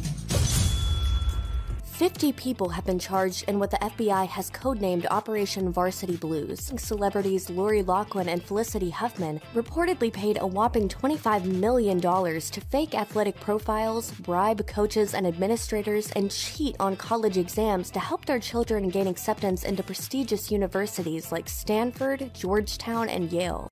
[1.96, 6.74] 50 people have been charged in what the FBI has codenamed Operation Varsity Blues.
[6.76, 13.40] Celebrities Lori Loughlin and Felicity Huffman reportedly paid a whopping $25 million to fake athletic
[13.40, 19.08] profiles, bribe coaches and administrators, and cheat on college exams to help their children gain
[19.08, 23.70] acceptance into prestigious universities like Stanford, Georgetown, and Yale.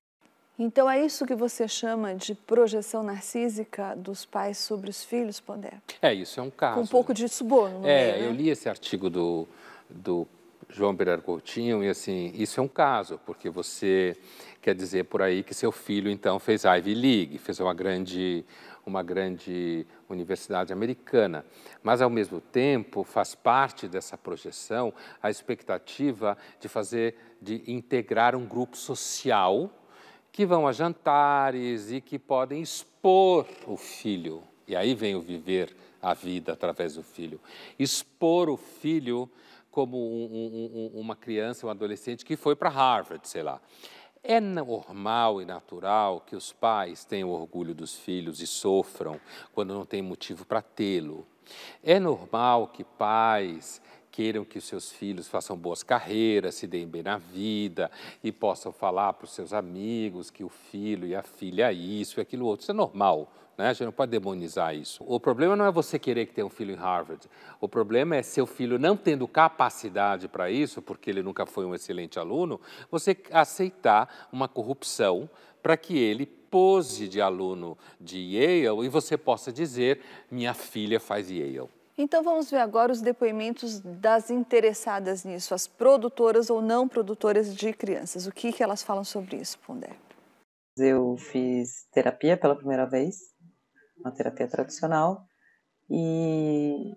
[0.58, 5.72] Então é isso que você chama de projeção narcísica dos pais sobre os filhos, Pondé?
[6.00, 6.76] É, isso é um caso.
[6.76, 8.28] Com um pouco de suborno no É, meio, né?
[8.28, 9.48] eu li esse artigo do,
[9.90, 10.28] do
[10.68, 14.16] João Pereira Coutinho e assim, isso é um caso, porque você
[14.62, 18.44] quer dizer por aí que seu filho então fez Ivy League, fez uma grande
[18.86, 21.42] uma grande universidade americana,
[21.82, 28.44] mas ao mesmo tempo faz parte dessa projeção a expectativa de fazer de integrar um
[28.44, 29.70] grupo social
[30.34, 34.42] que vão a jantares e que podem expor o filho.
[34.66, 37.40] E aí vem o viver a vida através do filho.
[37.78, 39.30] Expor o filho
[39.70, 43.60] como um, um, uma criança, um adolescente que foi para Harvard, sei lá.
[44.24, 49.20] É normal e natural que os pais tenham orgulho dos filhos e sofram
[49.52, 51.24] quando não tem motivo para tê-lo.
[51.80, 53.80] É normal que pais
[54.14, 57.90] queiram que os seus filhos façam boas carreiras, se deem bem na vida
[58.22, 62.20] e possam falar para os seus amigos que o filho e a filha é isso
[62.20, 62.62] e aquilo outro.
[62.62, 63.70] Isso é normal, né?
[63.70, 65.02] A gente não pode demonizar isso.
[65.04, 67.28] O problema não é você querer que tenha um filho em Harvard.
[67.60, 71.74] O problema é seu filho não tendo capacidade para isso, porque ele nunca foi um
[71.74, 75.28] excelente aluno, você aceitar uma corrupção
[75.60, 80.00] para que ele pose de aluno de Yale e você possa dizer:
[80.30, 81.68] minha filha faz Yale.
[81.96, 87.72] Então vamos ver agora os depoimentos das interessadas nisso, as produtoras ou não produtoras de
[87.72, 88.26] crianças.
[88.26, 89.96] O que, que elas falam sobre isso, Pondé?
[90.76, 93.18] Eu fiz terapia pela primeira vez,
[93.96, 95.24] uma terapia tradicional,
[95.88, 96.96] e,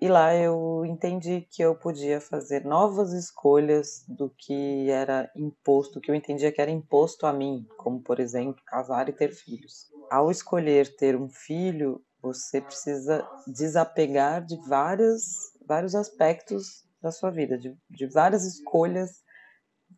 [0.00, 6.08] e lá eu entendi que eu podia fazer novas escolhas do que era imposto, que
[6.08, 9.90] eu entendia que era imposto a mim, como por exemplo casar e ter filhos.
[10.08, 17.56] Ao escolher ter um filho, você precisa desapegar de várias, vários aspectos da sua vida,
[17.56, 19.22] de, de várias escolhas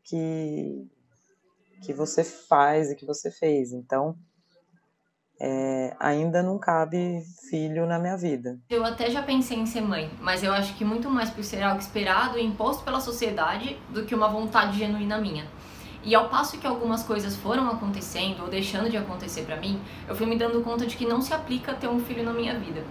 [0.05, 0.87] que,
[1.83, 3.73] que você faz e que você fez.
[3.73, 4.17] Então,
[5.41, 8.59] é, ainda não cabe filho na minha vida.
[8.69, 11.63] Eu até já pensei em ser mãe, mas eu acho que muito mais por ser
[11.63, 15.49] algo esperado e imposto pela sociedade do que uma vontade genuína minha.
[16.03, 20.17] E ao passo que algumas coisas foram acontecendo ou deixando de acontecer para mim, eu
[20.17, 22.83] fui me dando conta de que não se aplica ter um filho na minha vida.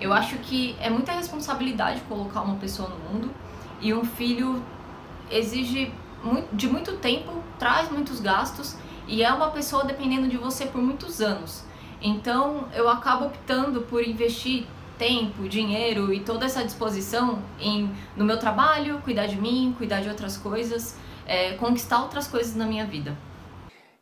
[0.00, 3.30] Eu acho que é muita responsabilidade colocar uma pessoa no mundo
[3.80, 4.62] e um filho
[5.30, 5.92] exige
[6.52, 8.76] de muito tempo, traz muitos gastos
[9.08, 11.64] e é uma pessoa dependendo de você por muitos anos.
[12.00, 14.66] Então eu acabo optando por investir
[14.98, 20.08] tempo, dinheiro e toda essa disposição em no meu trabalho, cuidar de mim, cuidar de
[20.08, 20.96] outras coisas
[21.32, 23.16] é, conquistar outras coisas na minha vida.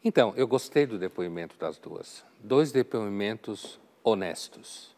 [0.04, 2.24] Então, eu gostei do depoimento das duas.
[2.42, 4.96] Dois depoimentos honestos.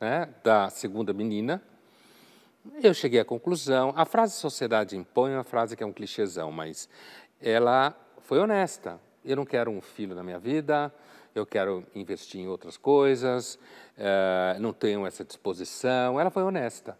[0.00, 0.30] Né?
[0.42, 1.62] Da segunda menina,
[2.82, 3.92] eu cheguei à conclusão.
[3.94, 6.88] A frase sociedade impõe é uma frase que é um clichêzão, mas
[7.38, 8.98] ela foi honesta.
[9.22, 10.90] Eu não quero um filho na minha vida,
[11.34, 13.58] eu quero investir em outras coisas,
[13.98, 16.18] uh, não tenho essa disposição.
[16.18, 16.96] Ela foi honesta.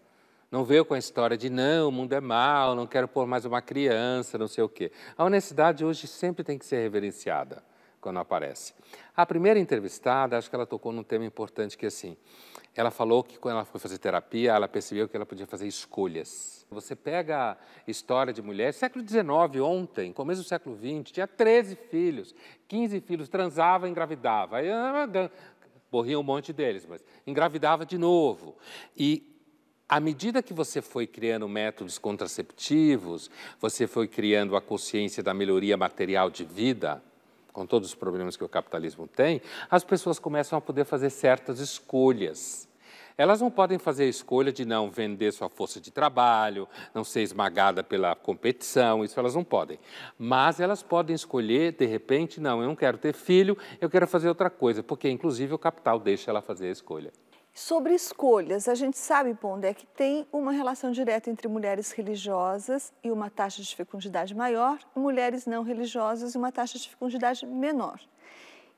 [0.55, 3.45] Não veio com a história de não, o mundo é mau, não quero pôr mais
[3.45, 4.93] uma criança, não sei o quê.
[5.19, 7.61] A honestidade hoje sempre tem que ser reverenciada
[8.01, 8.73] quando aparece.
[9.17, 12.17] A primeira entrevistada, acho que ela tocou num tema importante que assim,
[12.73, 16.64] ela falou que quando ela foi fazer terapia, ela percebeu que ela podia fazer escolhas.
[16.71, 19.25] Você pega a história de mulheres, século XIX,
[19.61, 22.33] ontem, começo do século XX, tinha 13 filhos,
[22.69, 24.59] 15 filhos, transava, engravidava.
[24.61, 25.29] Ah,
[25.90, 28.57] morria um monte deles, mas engravidava de novo.
[28.97, 29.34] E
[29.88, 35.77] à medida que você foi criando métodos contraceptivos, você foi criando a consciência da melhoria
[35.77, 37.03] material de vida,
[37.53, 41.61] com todos os problemas que o capitalismo tem, as pessoas começam a poder fazer certas
[41.61, 42.68] escolhas.
[43.16, 47.23] Elas não podem fazer a escolha de não vender sua força de trabalho, não ser
[47.23, 49.79] esmagada pela competição, isso elas não podem.
[50.18, 54.29] Mas elas podem escolher, de repente, não, eu não quero ter filho, eu quero fazer
[54.29, 57.12] outra coisa, porque inclusive o capital deixa ela fazer a escolha.
[57.57, 63.12] Sobre escolhas, a gente sabe, Pondé, que tem uma relação direta entre mulheres religiosas e
[63.12, 68.01] uma taxa de fecundidade maior, e mulheres não religiosas e uma taxa de fecundidade menor.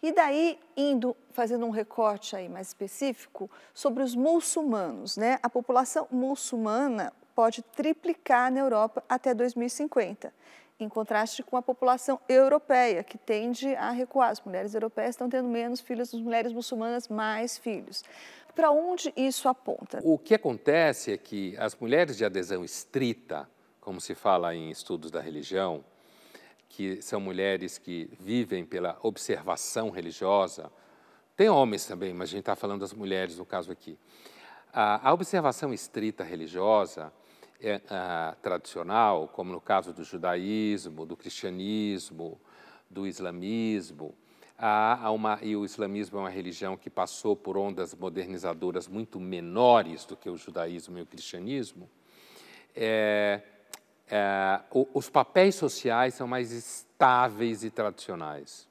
[0.02, 5.38] E daí, indo, fazendo um recorte aí mais específico, sobre os muçulmanos, né?
[5.42, 10.30] A população muçulmana pode triplicar na Europa até 2050.
[10.78, 14.30] em contraste com a população europeia, que tende a recuar.
[14.30, 18.04] As mulheres europeias estão tendo menos filhos, as mulheres muçulmanas mais filhos.
[18.56, 20.00] Para onde isso aponta?
[20.02, 23.46] O que acontece é que as mulheres de adesão estrita,
[23.82, 25.84] como se fala em estudos da religião,
[26.70, 30.72] que são mulheres que vivem pela observação religiosa,
[31.36, 33.98] tem homens também, mas a gente está falando das mulheres no caso aqui.
[34.72, 37.12] A, a observação estrita religiosa
[37.60, 42.40] é, a, tradicional, como no caso do judaísmo, do cristianismo,
[42.88, 44.14] do islamismo,
[44.58, 50.04] há uma, e o islamismo é uma religião que passou por ondas modernizadoras muito menores
[50.04, 51.88] do que o judaísmo e o cristianismo,
[52.74, 53.42] é,
[54.08, 54.60] é,
[54.94, 58.68] os papéis sociais são mais estáveis e tradicionais.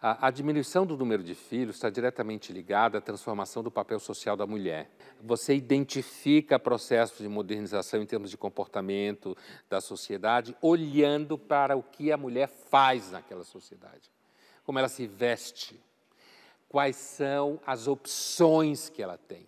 [0.00, 4.36] A, a diminuição do número de filhos está diretamente ligada à transformação do papel social
[4.36, 4.90] da mulher.
[5.22, 9.34] Você identifica processos de modernização em termos de comportamento
[9.68, 14.10] da sociedade, olhando para o que a mulher faz naquela sociedade,
[14.64, 15.80] como ela se veste,
[16.68, 19.46] quais são as opções que ela tem,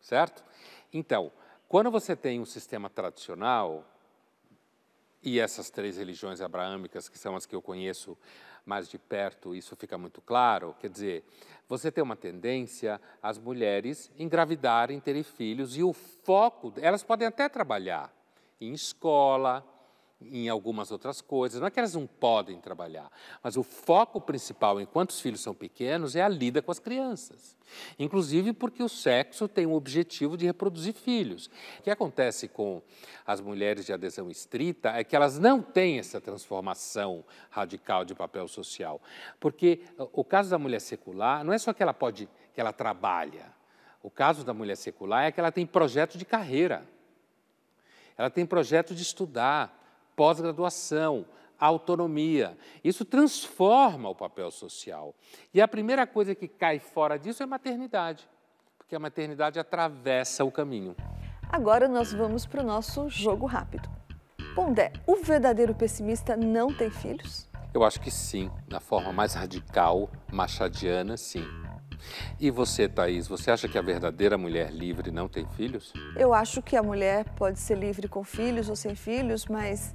[0.00, 0.44] certo?
[0.92, 1.32] Então,
[1.68, 3.84] quando você tem um sistema tradicional,
[5.22, 8.18] e essas três religiões abraâmicas, que são as que eu conheço
[8.66, 10.74] mais de perto, isso fica muito claro.
[10.80, 11.24] Quer dizer,
[11.68, 17.48] você tem uma tendência as mulheres engravidarem, terem filhos, e o foco, elas podem até
[17.48, 18.12] trabalhar
[18.60, 19.64] em escola,
[20.30, 21.60] em algumas outras coisas.
[21.60, 23.10] Não é que elas não podem trabalhar,
[23.42, 27.56] mas o foco principal, enquanto os filhos são pequenos, é a lida com as crianças.
[27.98, 31.46] Inclusive porque o sexo tem o objetivo de reproduzir filhos.
[31.78, 32.82] O que acontece com
[33.26, 38.46] as mulheres de adesão estrita é que elas não têm essa transformação radical de papel
[38.48, 39.00] social.
[39.40, 39.80] Porque
[40.12, 43.52] o caso da mulher secular não é só que ela pode, que ela trabalha.
[44.02, 46.86] O caso da mulher secular é que ela tem projeto de carreira.
[48.16, 49.81] Ela tem projeto de estudar,
[50.16, 51.26] pós-graduação,
[51.58, 52.56] autonomia.
[52.82, 55.14] Isso transforma o papel social.
[55.54, 58.28] E a primeira coisa que cai fora disso é a maternidade,
[58.76, 60.96] porque a maternidade atravessa o caminho.
[61.50, 63.88] Agora nós vamos para o nosso jogo rápido.
[64.54, 67.48] Pondé, o verdadeiro pessimista não tem filhos?
[67.72, 71.44] Eu acho que sim, na forma mais radical, machadiana, sim.
[72.38, 75.92] E você, Thaís, você acha que a verdadeira mulher livre não tem filhos?
[76.16, 79.94] Eu acho que a mulher pode ser livre com filhos ou sem filhos, mas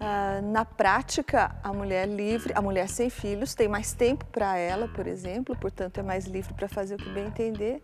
[0.00, 4.88] Uh, na prática, a mulher livre, a mulher sem filhos, tem mais tempo para ela,
[4.88, 7.82] por exemplo, portanto é mais livre para fazer o que bem entender.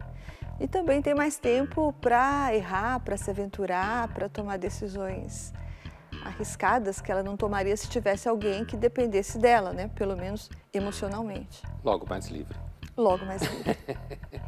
[0.59, 5.52] E também tem mais tempo para errar, para se aventurar, para tomar decisões
[6.24, 9.88] arriscadas que ela não tomaria se tivesse alguém que dependesse dela, né?
[9.94, 11.62] pelo menos emocionalmente.
[11.84, 12.57] Logo mais livre
[12.97, 13.76] logo mais livre.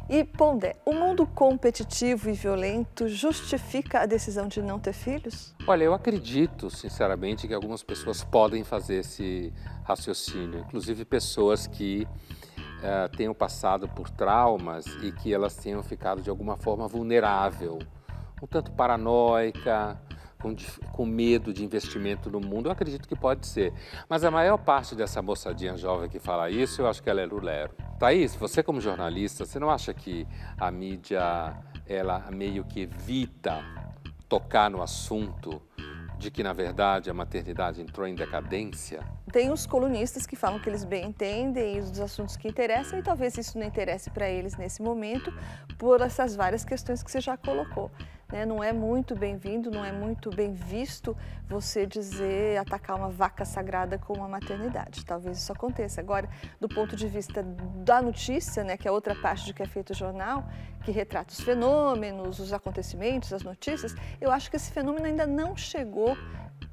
[0.09, 5.53] E Pondé, o mundo competitivo e violento justifica a decisão de não ter filhos?
[5.67, 12.07] Olha, eu acredito, sinceramente, que algumas pessoas podem fazer esse raciocínio, inclusive pessoas que
[12.79, 17.77] uh, tenham passado por traumas e que elas tenham ficado de alguma forma vulnerável,
[18.41, 20.01] um tanto paranoica,
[20.41, 20.55] com,
[20.91, 23.73] com, medo de investimento no mundo, eu acredito que pode ser.
[24.07, 27.25] Mas a maior parte dessa moçadinha jovem que fala isso, eu acho que ela é
[27.25, 27.73] lulero.
[27.99, 30.25] Thaís, você como jornalista, você não acha que
[30.57, 33.63] a mídia, ela meio que evita
[34.27, 35.61] tocar no assunto
[36.17, 38.99] de que, na verdade, a maternidade entrou em decadência?
[39.31, 43.37] Tem os colunistas que falam que eles bem entendem os assuntos que interessam e talvez
[43.37, 45.33] isso não interesse para eles nesse momento
[45.77, 47.89] por essas várias questões que você já colocou.
[48.31, 48.45] Né?
[48.45, 51.15] Não é muito bem-vindo, não é muito bem visto
[51.47, 55.03] você dizer, atacar uma vaca sagrada como a maternidade.
[55.05, 55.99] Talvez isso aconteça.
[55.99, 57.41] Agora, do ponto de vista
[57.83, 60.47] da notícia, né, que é outra parte de que é feito o jornal,
[60.83, 65.55] que retrata os fenômenos, os acontecimentos, as notícias, eu acho que esse fenômeno ainda não
[65.55, 66.15] chegou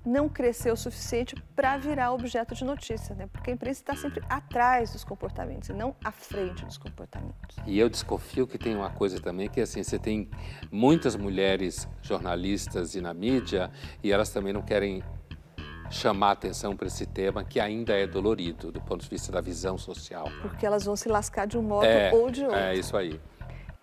[0.07, 3.29] não cresceu o suficiente para virar objeto de notícia, né?
[3.33, 7.57] porque a imprensa está sempre atrás dos comportamentos e não à frente dos comportamentos.
[7.67, 10.31] E eu desconfio que tem uma coisa também que assim, você tem
[10.71, 13.71] muitas mulheres jornalistas e na mídia
[14.03, 15.03] e elas também não querem
[15.91, 19.77] chamar atenção para esse tema que ainda é dolorido do ponto de vista da visão
[19.77, 20.29] social.
[20.41, 22.57] Porque elas vão se lascar de um modo é, ou de outro.
[22.57, 23.21] É isso aí.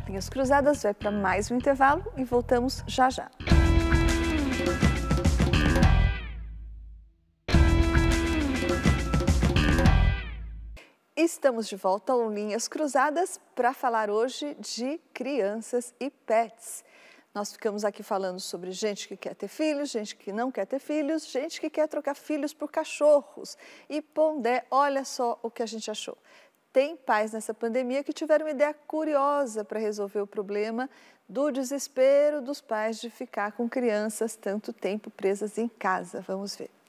[0.07, 3.29] Linhas Cruzadas vai para mais um intervalo e voltamos já já.
[11.23, 16.83] Estamos de volta ao Linhas Cruzadas para falar hoje de crianças e pets.
[17.33, 20.79] Nós ficamos aqui falando sobre gente que quer ter filhos, gente que não quer ter
[20.79, 23.57] filhos, gente que quer trocar filhos por cachorros.
[23.89, 26.17] E Pondé, olha só o que a gente achou.
[26.73, 30.89] Tem pais nessa pandemia que tiveram uma ideia curiosa para resolver o problema
[31.29, 36.19] do desespero dos pais de ficar com crianças tanto tempo presas em casa.
[36.19, 36.82] Vamos ver.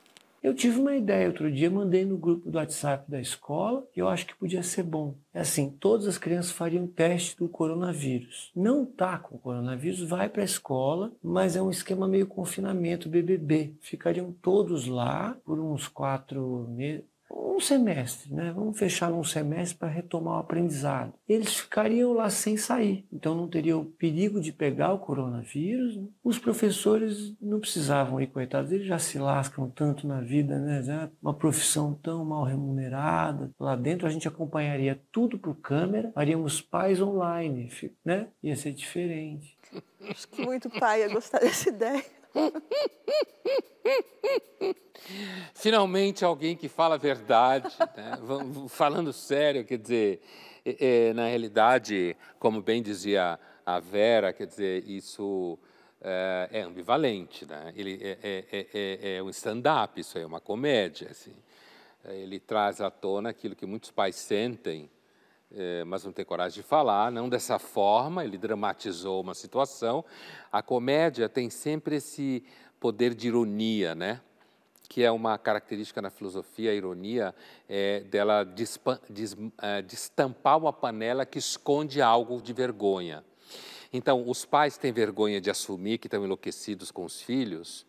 [0.44, 4.06] Eu tive uma ideia outro dia, mandei no grupo do WhatsApp da escola, e eu
[4.06, 5.14] acho que podia ser bom.
[5.32, 8.52] É assim, todas as crianças fariam teste do coronavírus.
[8.54, 13.72] Não tá com coronavírus, vai para a escola, mas é um esquema meio confinamento, BBB.
[13.80, 18.52] Ficariam todos lá por uns quatro meses, um semestre, né?
[18.54, 21.12] Vamos fechar um semestre para retomar o aprendizado.
[21.28, 25.96] Eles ficariam lá sem sair, então não teriam perigo de pegar o coronavírus.
[25.96, 26.06] Né?
[26.22, 30.82] Os professores não precisavam ir, coitados, eles já se lascam tanto na vida, né?
[30.82, 33.50] Já uma profissão tão mal remunerada.
[33.58, 37.70] Lá dentro a gente acompanharia tudo por câmera, faríamos pais online,
[38.04, 38.28] né?
[38.42, 39.56] Ia ser diferente.
[40.08, 42.04] Acho que muito pai ia gostar dessa ideia.
[45.54, 48.16] Finalmente alguém que fala a verdade, né?
[48.68, 50.22] falando sério, quer dizer,
[50.64, 55.58] é, na realidade, como bem dizia a Vera, quer dizer, isso
[56.00, 57.72] é, é ambivalente, né?
[57.76, 61.34] Ele é, é, é, é um stand-up, isso é uma comédia, assim.
[62.06, 64.90] Ele traz à tona aquilo que muitos pais sentem,
[65.86, 70.04] mas não tem coragem de falar, não dessa forma, ele dramatizou uma situação.
[70.50, 72.44] A comédia tem sempre esse
[72.80, 74.20] poder de ironia, né?
[74.88, 77.34] que é uma característica na filosofia, a ironia,
[77.68, 78.46] é dela
[79.60, 83.24] é, destampar uma panela que esconde algo de vergonha.
[83.92, 87.86] Então, os pais têm vergonha de assumir que estão enlouquecidos com os filhos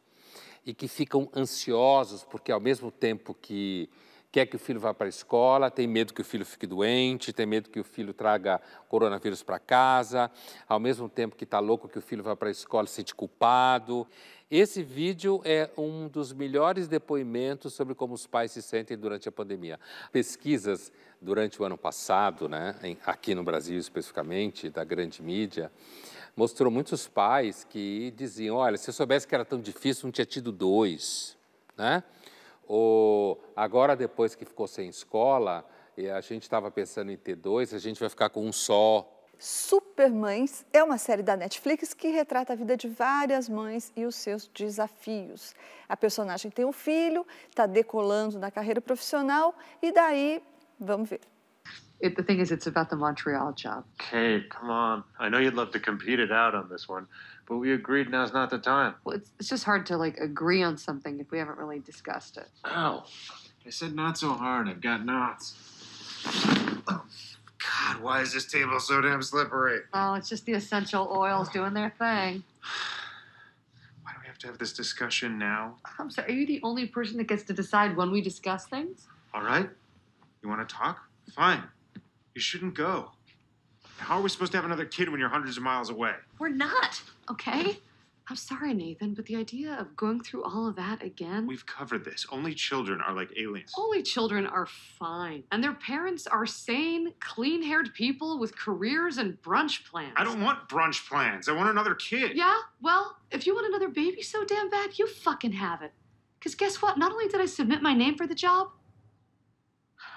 [0.66, 3.90] e que ficam ansiosos, porque ao mesmo tempo que
[4.36, 7.32] quer que o filho vá para a escola, tem medo que o filho fique doente,
[7.32, 8.60] tem medo que o filho traga
[8.90, 10.30] coronavírus para casa,
[10.68, 13.16] ao mesmo tempo que está louco que o filho vá para a escola, se sente
[13.16, 14.06] culpado.
[14.52, 19.32] Esse vídeo é um dos melhores depoimentos sobre como os pais se sentem durante a
[19.32, 19.80] pandemia.
[20.12, 22.76] Pesquisas durante o ano passado, né,
[23.06, 25.72] aqui no Brasil especificamente, da grande mídia,
[26.36, 30.26] mostrou muitos pais que diziam: olha, se eu soubesse que era tão difícil, não tinha
[30.26, 31.38] tido dois.
[31.78, 32.04] Né?
[32.68, 35.66] Ou agora, depois que ficou sem escola,
[36.16, 39.12] a gente estava pensando em ter dois, a gente vai ficar com um só.
[39.38, 44.16] Supermães é uma série da Netflix que retrata a vida de várias mães e os
[44.16, 45.54] seus desafios.
[45.90, 50.42] A personagem tem um filho, está decolando na carreira profissional e daí,
[50.80, 51.22] vamos ver.
[52.02, 53.86] It, the thing is, it's about the Montreal job.
[53.98, 55.04] Kate, come on.
[55.18, 57.08] I know you'd love to compete it out on this one,
[57.48, 58.96] but we agreed now's not the time.
[59.04, 62.38] Well, it's, it's just hard to like agree on something if we haven't really discussed
[62.38, 62.48] it.
[62.66, 63.04] Ow.
[63.66, 64.68] I said not so hard.
[64.68, 65.56] I've got knots.
[66.88, 67.04] Oh
[67.58, 69.80] god, why is this table so damn slippery?
[69.94, 72.44] Oh, it's just the essential oils doing their thing.
[74.04, 75.78] Why do we have to have this discussion now?
[75.98, 79.08] I'm sorry, are you the only person that gets to decide when we discuss things?
[79.34, 79.68] All right.
[80.44, 81.00] You want to talk?
[81.36, 81.64] Fine.
[82.36, 83.12] You shouldn't go.
[83.98, 86.14] How are we supposed to have another kid when you're hundreds of miles away?
[86.38, 87.80] We're not, okay?
[88.28, 91.46] I'm sorry, Nathan, but the idea of going through all of that again.
[91.46, 92.26] We've covered this.
[92.32, 93.72] Only children are like aliens.
[93.78, 95.44] Only children are fine.
[95.52, 100.14] And their parents are sane, clean haired people with careers and brunch plans.
[100.18, 101.48] I don't want brunch plans.
[101.48, 102.36] I want another kid.
[102.36, 102.58] Yeah?
[102.82, 105.92] Well, if you want another baby so damn bad, you fucking have it.
[106.40, 106.98] Because guess what?
[106.98, 108.70] Not only did I submit my name for the job,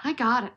[0.02, 0.52] I got it.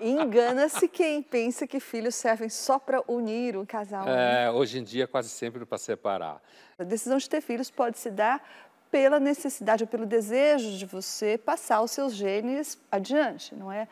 [0.00, 4.04] Engana-se quem pensa que filhos servem só para unir o casal.
[4.04, 4.44] Né?
[4.44, 6.42] É, hoje em dia, quase sempre para separar.
[6.78, 8.42] A decisão de ter filhos pode se dar
[8.90, 13.88] pela necessidade ou pelo desejo de você passar os seus genes adiante, não é?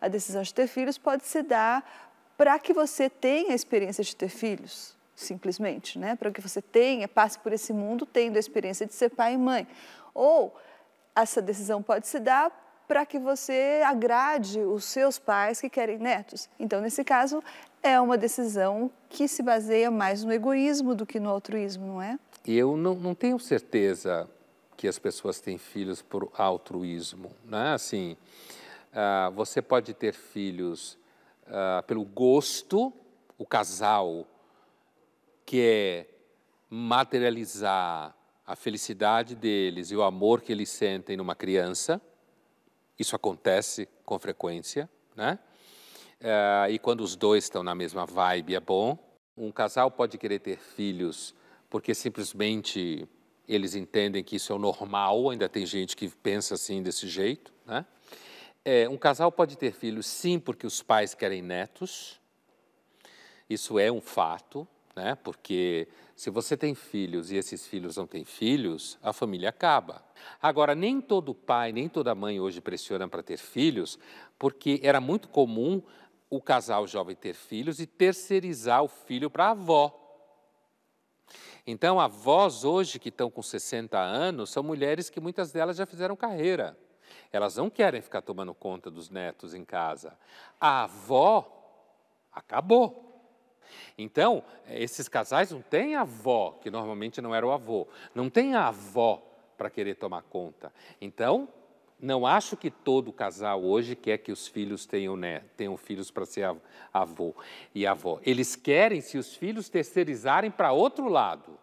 [0.00, 1.84] A decisão de ter filhos pode se dar
[2.36, 6.14] para que você tenha a experiência de ter filhos, simplesmente, né?
[6.14, 9.36] Para que você tenha, passe por esse mundo tendo a experiência de ser pai e
[9.36, 9.66] mãe.
[10.14, 10.56] Ou
[11.14, 12.50] essa decisão pode se dar
[12.88, 16.48] para que você agrade os seus pais que querem netos.
[16.58, 17.44] Então, nesse caso,
[17.82, 22.18] é uma decisão que se baseia mais no egoísmo do que no altruísmo, não é?
[22.46, 24.28] Eu não, não tenho certeza
[24.74, 27.74] que as pessoas têm filhos por altruísmo, né?
[27.74, 28.16] Assim,
[28.92, 30.96] uh, você pode ter filhos
[31.46, 32.90] uh, pelo gosto,
[33.36, 34.26] o casal
[35.44, 36.08] quer
[36.70, 38.14] materializar
[38.46, 42.00] a felicidade deles e o amor que eles sentem numa criança,
[42.98, 45.38] isso acontece com frequência, né?
[46.20, 48.98] É, e quando os dois estão na mesma vibe é bom.
[49.36, 51.34] Um casal pode querer ter filhos
[51.70, 53.06] porque simplesmente
[53.46, 57.52] eles entendem que isso é o normal, ainda tem gente que pensa assim desse jeito,
[57.64, 57.86] né?
[58.64, 62.20] É, um casal pode ter filhos sim porque os pais querem netos,
[63.48, 64.68] isso é um fato,
[64.98, 65.14] né?
[65.14, 65.86] Porque
[66.16, 70.04] se você tem filhos e esses filhos não têm filhos, a família acaba.
[70.42, 73.96] Agora, nem todo pai, nem toda mãe hoje pressiona para ter filhos,
[74.36, 75.80] porque era muito comum
[76.28, 79.94] o casal jovem ter filhos e terceirizar o filho para a avó.
[81.64, 86.16] Então, avós hoje que estão com 60 anos são mulheres que muitas delas já fizeram
[86.16, 86.76] carreira.
[87.30, 90.18] Elas não querem ficar tomando conta dos netos em casa.
[90.60, 91.46] A avó
[92.32, 93.07] acabou.
[93.96, 98.68] Então, esses casais não têm avó, que normalmente não era o avô, não tem a
[98.68, 99.22] avó
[99.56, 100.72] para querer tomar conta.
[101.00, 101.48] Então,
[102.00, 106.24] não acho que todo casal hoje quer que os filhos tenham, né, tenham filhos para
[106.24, 106.56] ser
[106.92, 107.34] avô
[107.74, 108.20] e avó.
[108.22, 111.58] Eles querem se os filhos terceirizarem para outro lado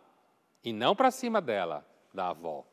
[0.63, 2.65] e não para cima dela, da avó.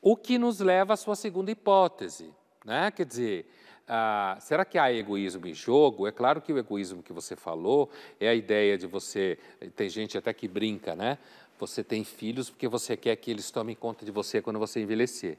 [0.00, 2.32] O que nos leva à sua segunda hipótese,
[2.64, 2.90] né?
[2.90, 3.50] Quer dizer,
[3.86, 6.06] ah, será que há egoísmo em jogo?
[6.06, 9.38] É claro que o egoísmo que você falou é a ideia de você.
[9.76, 11.18] Tem gente até que brinca, né?
[11.58, 15.38] Você tem filhos porque você quer que eles tomem conta de você quando você envelhecer.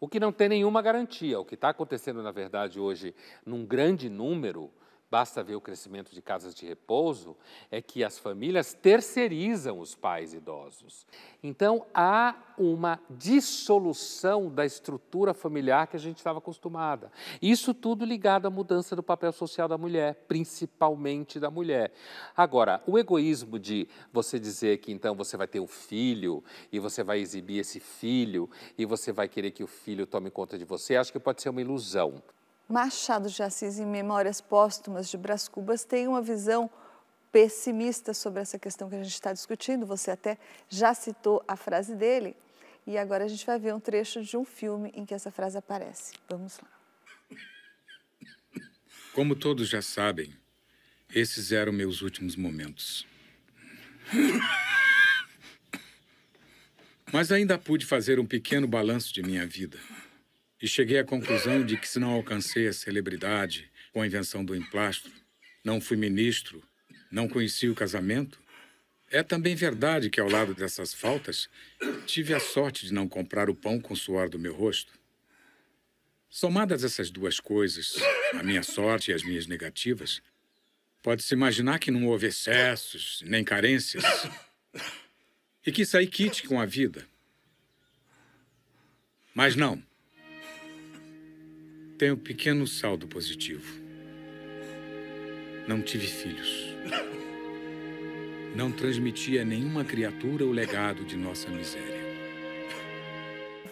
[0.00, 1.38] O que não tem nenhuma garantia.
[1.38, 4.70] O que está acontecendo, na verdade, hoje, num grande número,
[5.10, 7.36] basta ver o crescimento de casas de repouso,
[7.70, 11.06] é que as famílias terceirizam os pais idosos.
[11.42, 17.12] Então, há uma dissolução da estrutura familiar que a gente estava acostumada.
[17.40, 21.92] Isso tudo ligado à mudança do papel social da mulher, principalmente da mulher.
[22.36, 26.42] Agora, o egoísmo de você dizer que então você vai ter um filho
[26.72, 30.58] e você vai exibir esse filho e você vai querer que o filho tome conta
[30.58, 32.22] de você, acho que pode ser uma ilusão.
[32.68, 36.70] Machado de Assis, em Memórias Póstumas de Brás Cubas, tem uma visão
[37.30, 39.84] pessimista sobre essa questão que a gente está discutindo.
[39.84, 40.38] Você até
[40.68, 42.34] já citou a frase dele.
[42.86, 45.58] E agora a gente vai ver um trecho de um filme em que essa frase
[45.58, 46.14] aparece.
[46.28, 46.68] Vamos lá.
[49.12, 50.34] Como todos já sabem,
[51.14, 53.06] esses eram meus últimos momentos.
[57.12, 59.78] Mas ainda pude fazer um pequeno balanço de minha vida
[60.64, 64.56] e cheguei à conclusão de que se não alcancei a celebridade com a invenção do
[64.56, 65.12] emplastro,
[65.62, 66.66] não fui ministro,
[67.10, 68.40] não conheci o casamento,
[69.10, 71.50] é também verdade que ao lado dessas faltas
[72.06, 74.98] tive a sorte de não comprar o pão com o suor do meu rosto.
[76.30, 77.96] Somadas essas duas coisas,
[78.32, 80.22] a minha sorte e as minhas negativas,
[81.02, 84.02] pode-se imaginar que não houve excessos nem carências
[85.66, 87.06] e que saí quite com a vida.
[89.34, 89.82] Mas não.
[92.04, 93.80] Tenho um pequeno saldo positivo.
[95.66, 96.76] Não tive filhos.
[98.54, 102.04] Não transmiti a nenhuma criatura o legado de nossa miséria.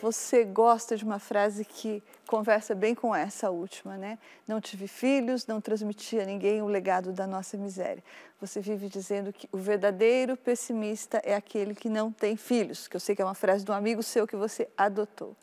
[0.01, 4.19] Você gosta de uma frase que conversa bem com essa última, né?
[4.49, 8.03] Não tive filhos, não transmiti a ninguém o legado da nossa miséria.
[8.41, 13.01] Você vive dizendo que o verdadeiro pessimista é aquele que não tem filhos, que eu
[13.01, 15.37] sei que é uma frase de um amigo seu que você adotou.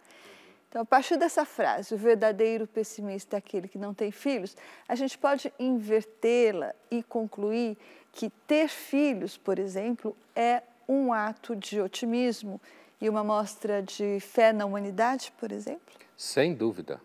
[0.69, 4.55] Então, a partir dessa frase, o verdadeiro pessimista é aquele que não tem filhos,
[4.87, 7.75] a gente pode invertê-la e concluir
[8.13, 12.61] que ter filhos, por exemplo, é um ato de otimismo
[13.01, 15.95] e uma mostra de fé na humanidade, por exemplo?
[16.15, 17.01] Sem dúvida.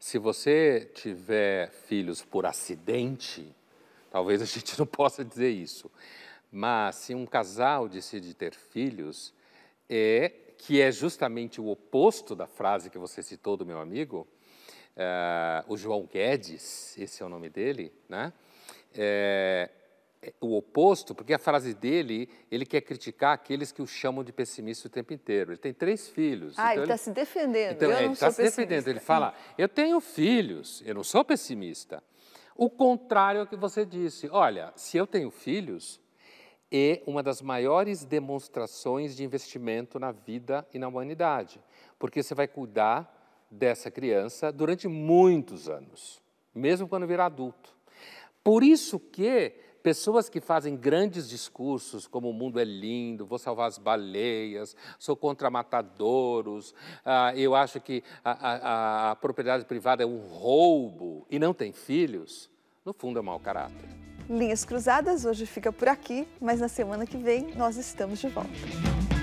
[0.00, 3.54] Se você tiver filhos por acidente,
[4.10, 5.88] talvez a gente não possa dizer isso,
[6.50, 9.32] mas se um casal decide ter filhos,
[9.88, 10.32] é
[10.66, 14.26] que é justamente o oposto da frase que você citou do meu amigo,
[14.96, 18.32] uh, o João Guedes, esse é o nome dele, né?
[18.94, 19.70] É,
[20.22, 24.32] é, o oposto, porque a frase dele, ele quer criticar aqueles que o chamam de
[24.32, 25.52] pessimista o tempo inteiro.
[25.52, 26.58] Ele tem três filhos.
[26.58, 27.72] Ah, então ele está se defendendo.
[27.72, 28.88] Então, eu ele está se defendendo.
[28.88, 32.02] Ele fala: Eu tenho filhos, eu não sou pessimista.
[32.56, 34.30] O contrário é o que você disse.
[34.30, 36.00] Olha, se eu tenho filhos,
[36.70, 41.60] é uma das maiores demonstrações de investimento na vida e na humanidade,
[41.98, 46.20] porque você vai cuidar dessa criança durante muitos anos,
[46.54, 47.74] mesmo quando virar adulto.
[48.42, 53.68] Por isso que pessoas que fazem grandes discursos, como o mundo é lindo, vou salvar
[53.68, 60.06] as baleias, sou contra matadouros, ah, eu acho que a, a, a propriedade privada é
[60.06, 62.50] um roubo e não tem filhos,
[62.84, 64.13] no fundo é mau caráter.
[64.28, 69.13] Linhas Cruzadas hoje fica por aqui, mas na semana que vem nós estamos de volta.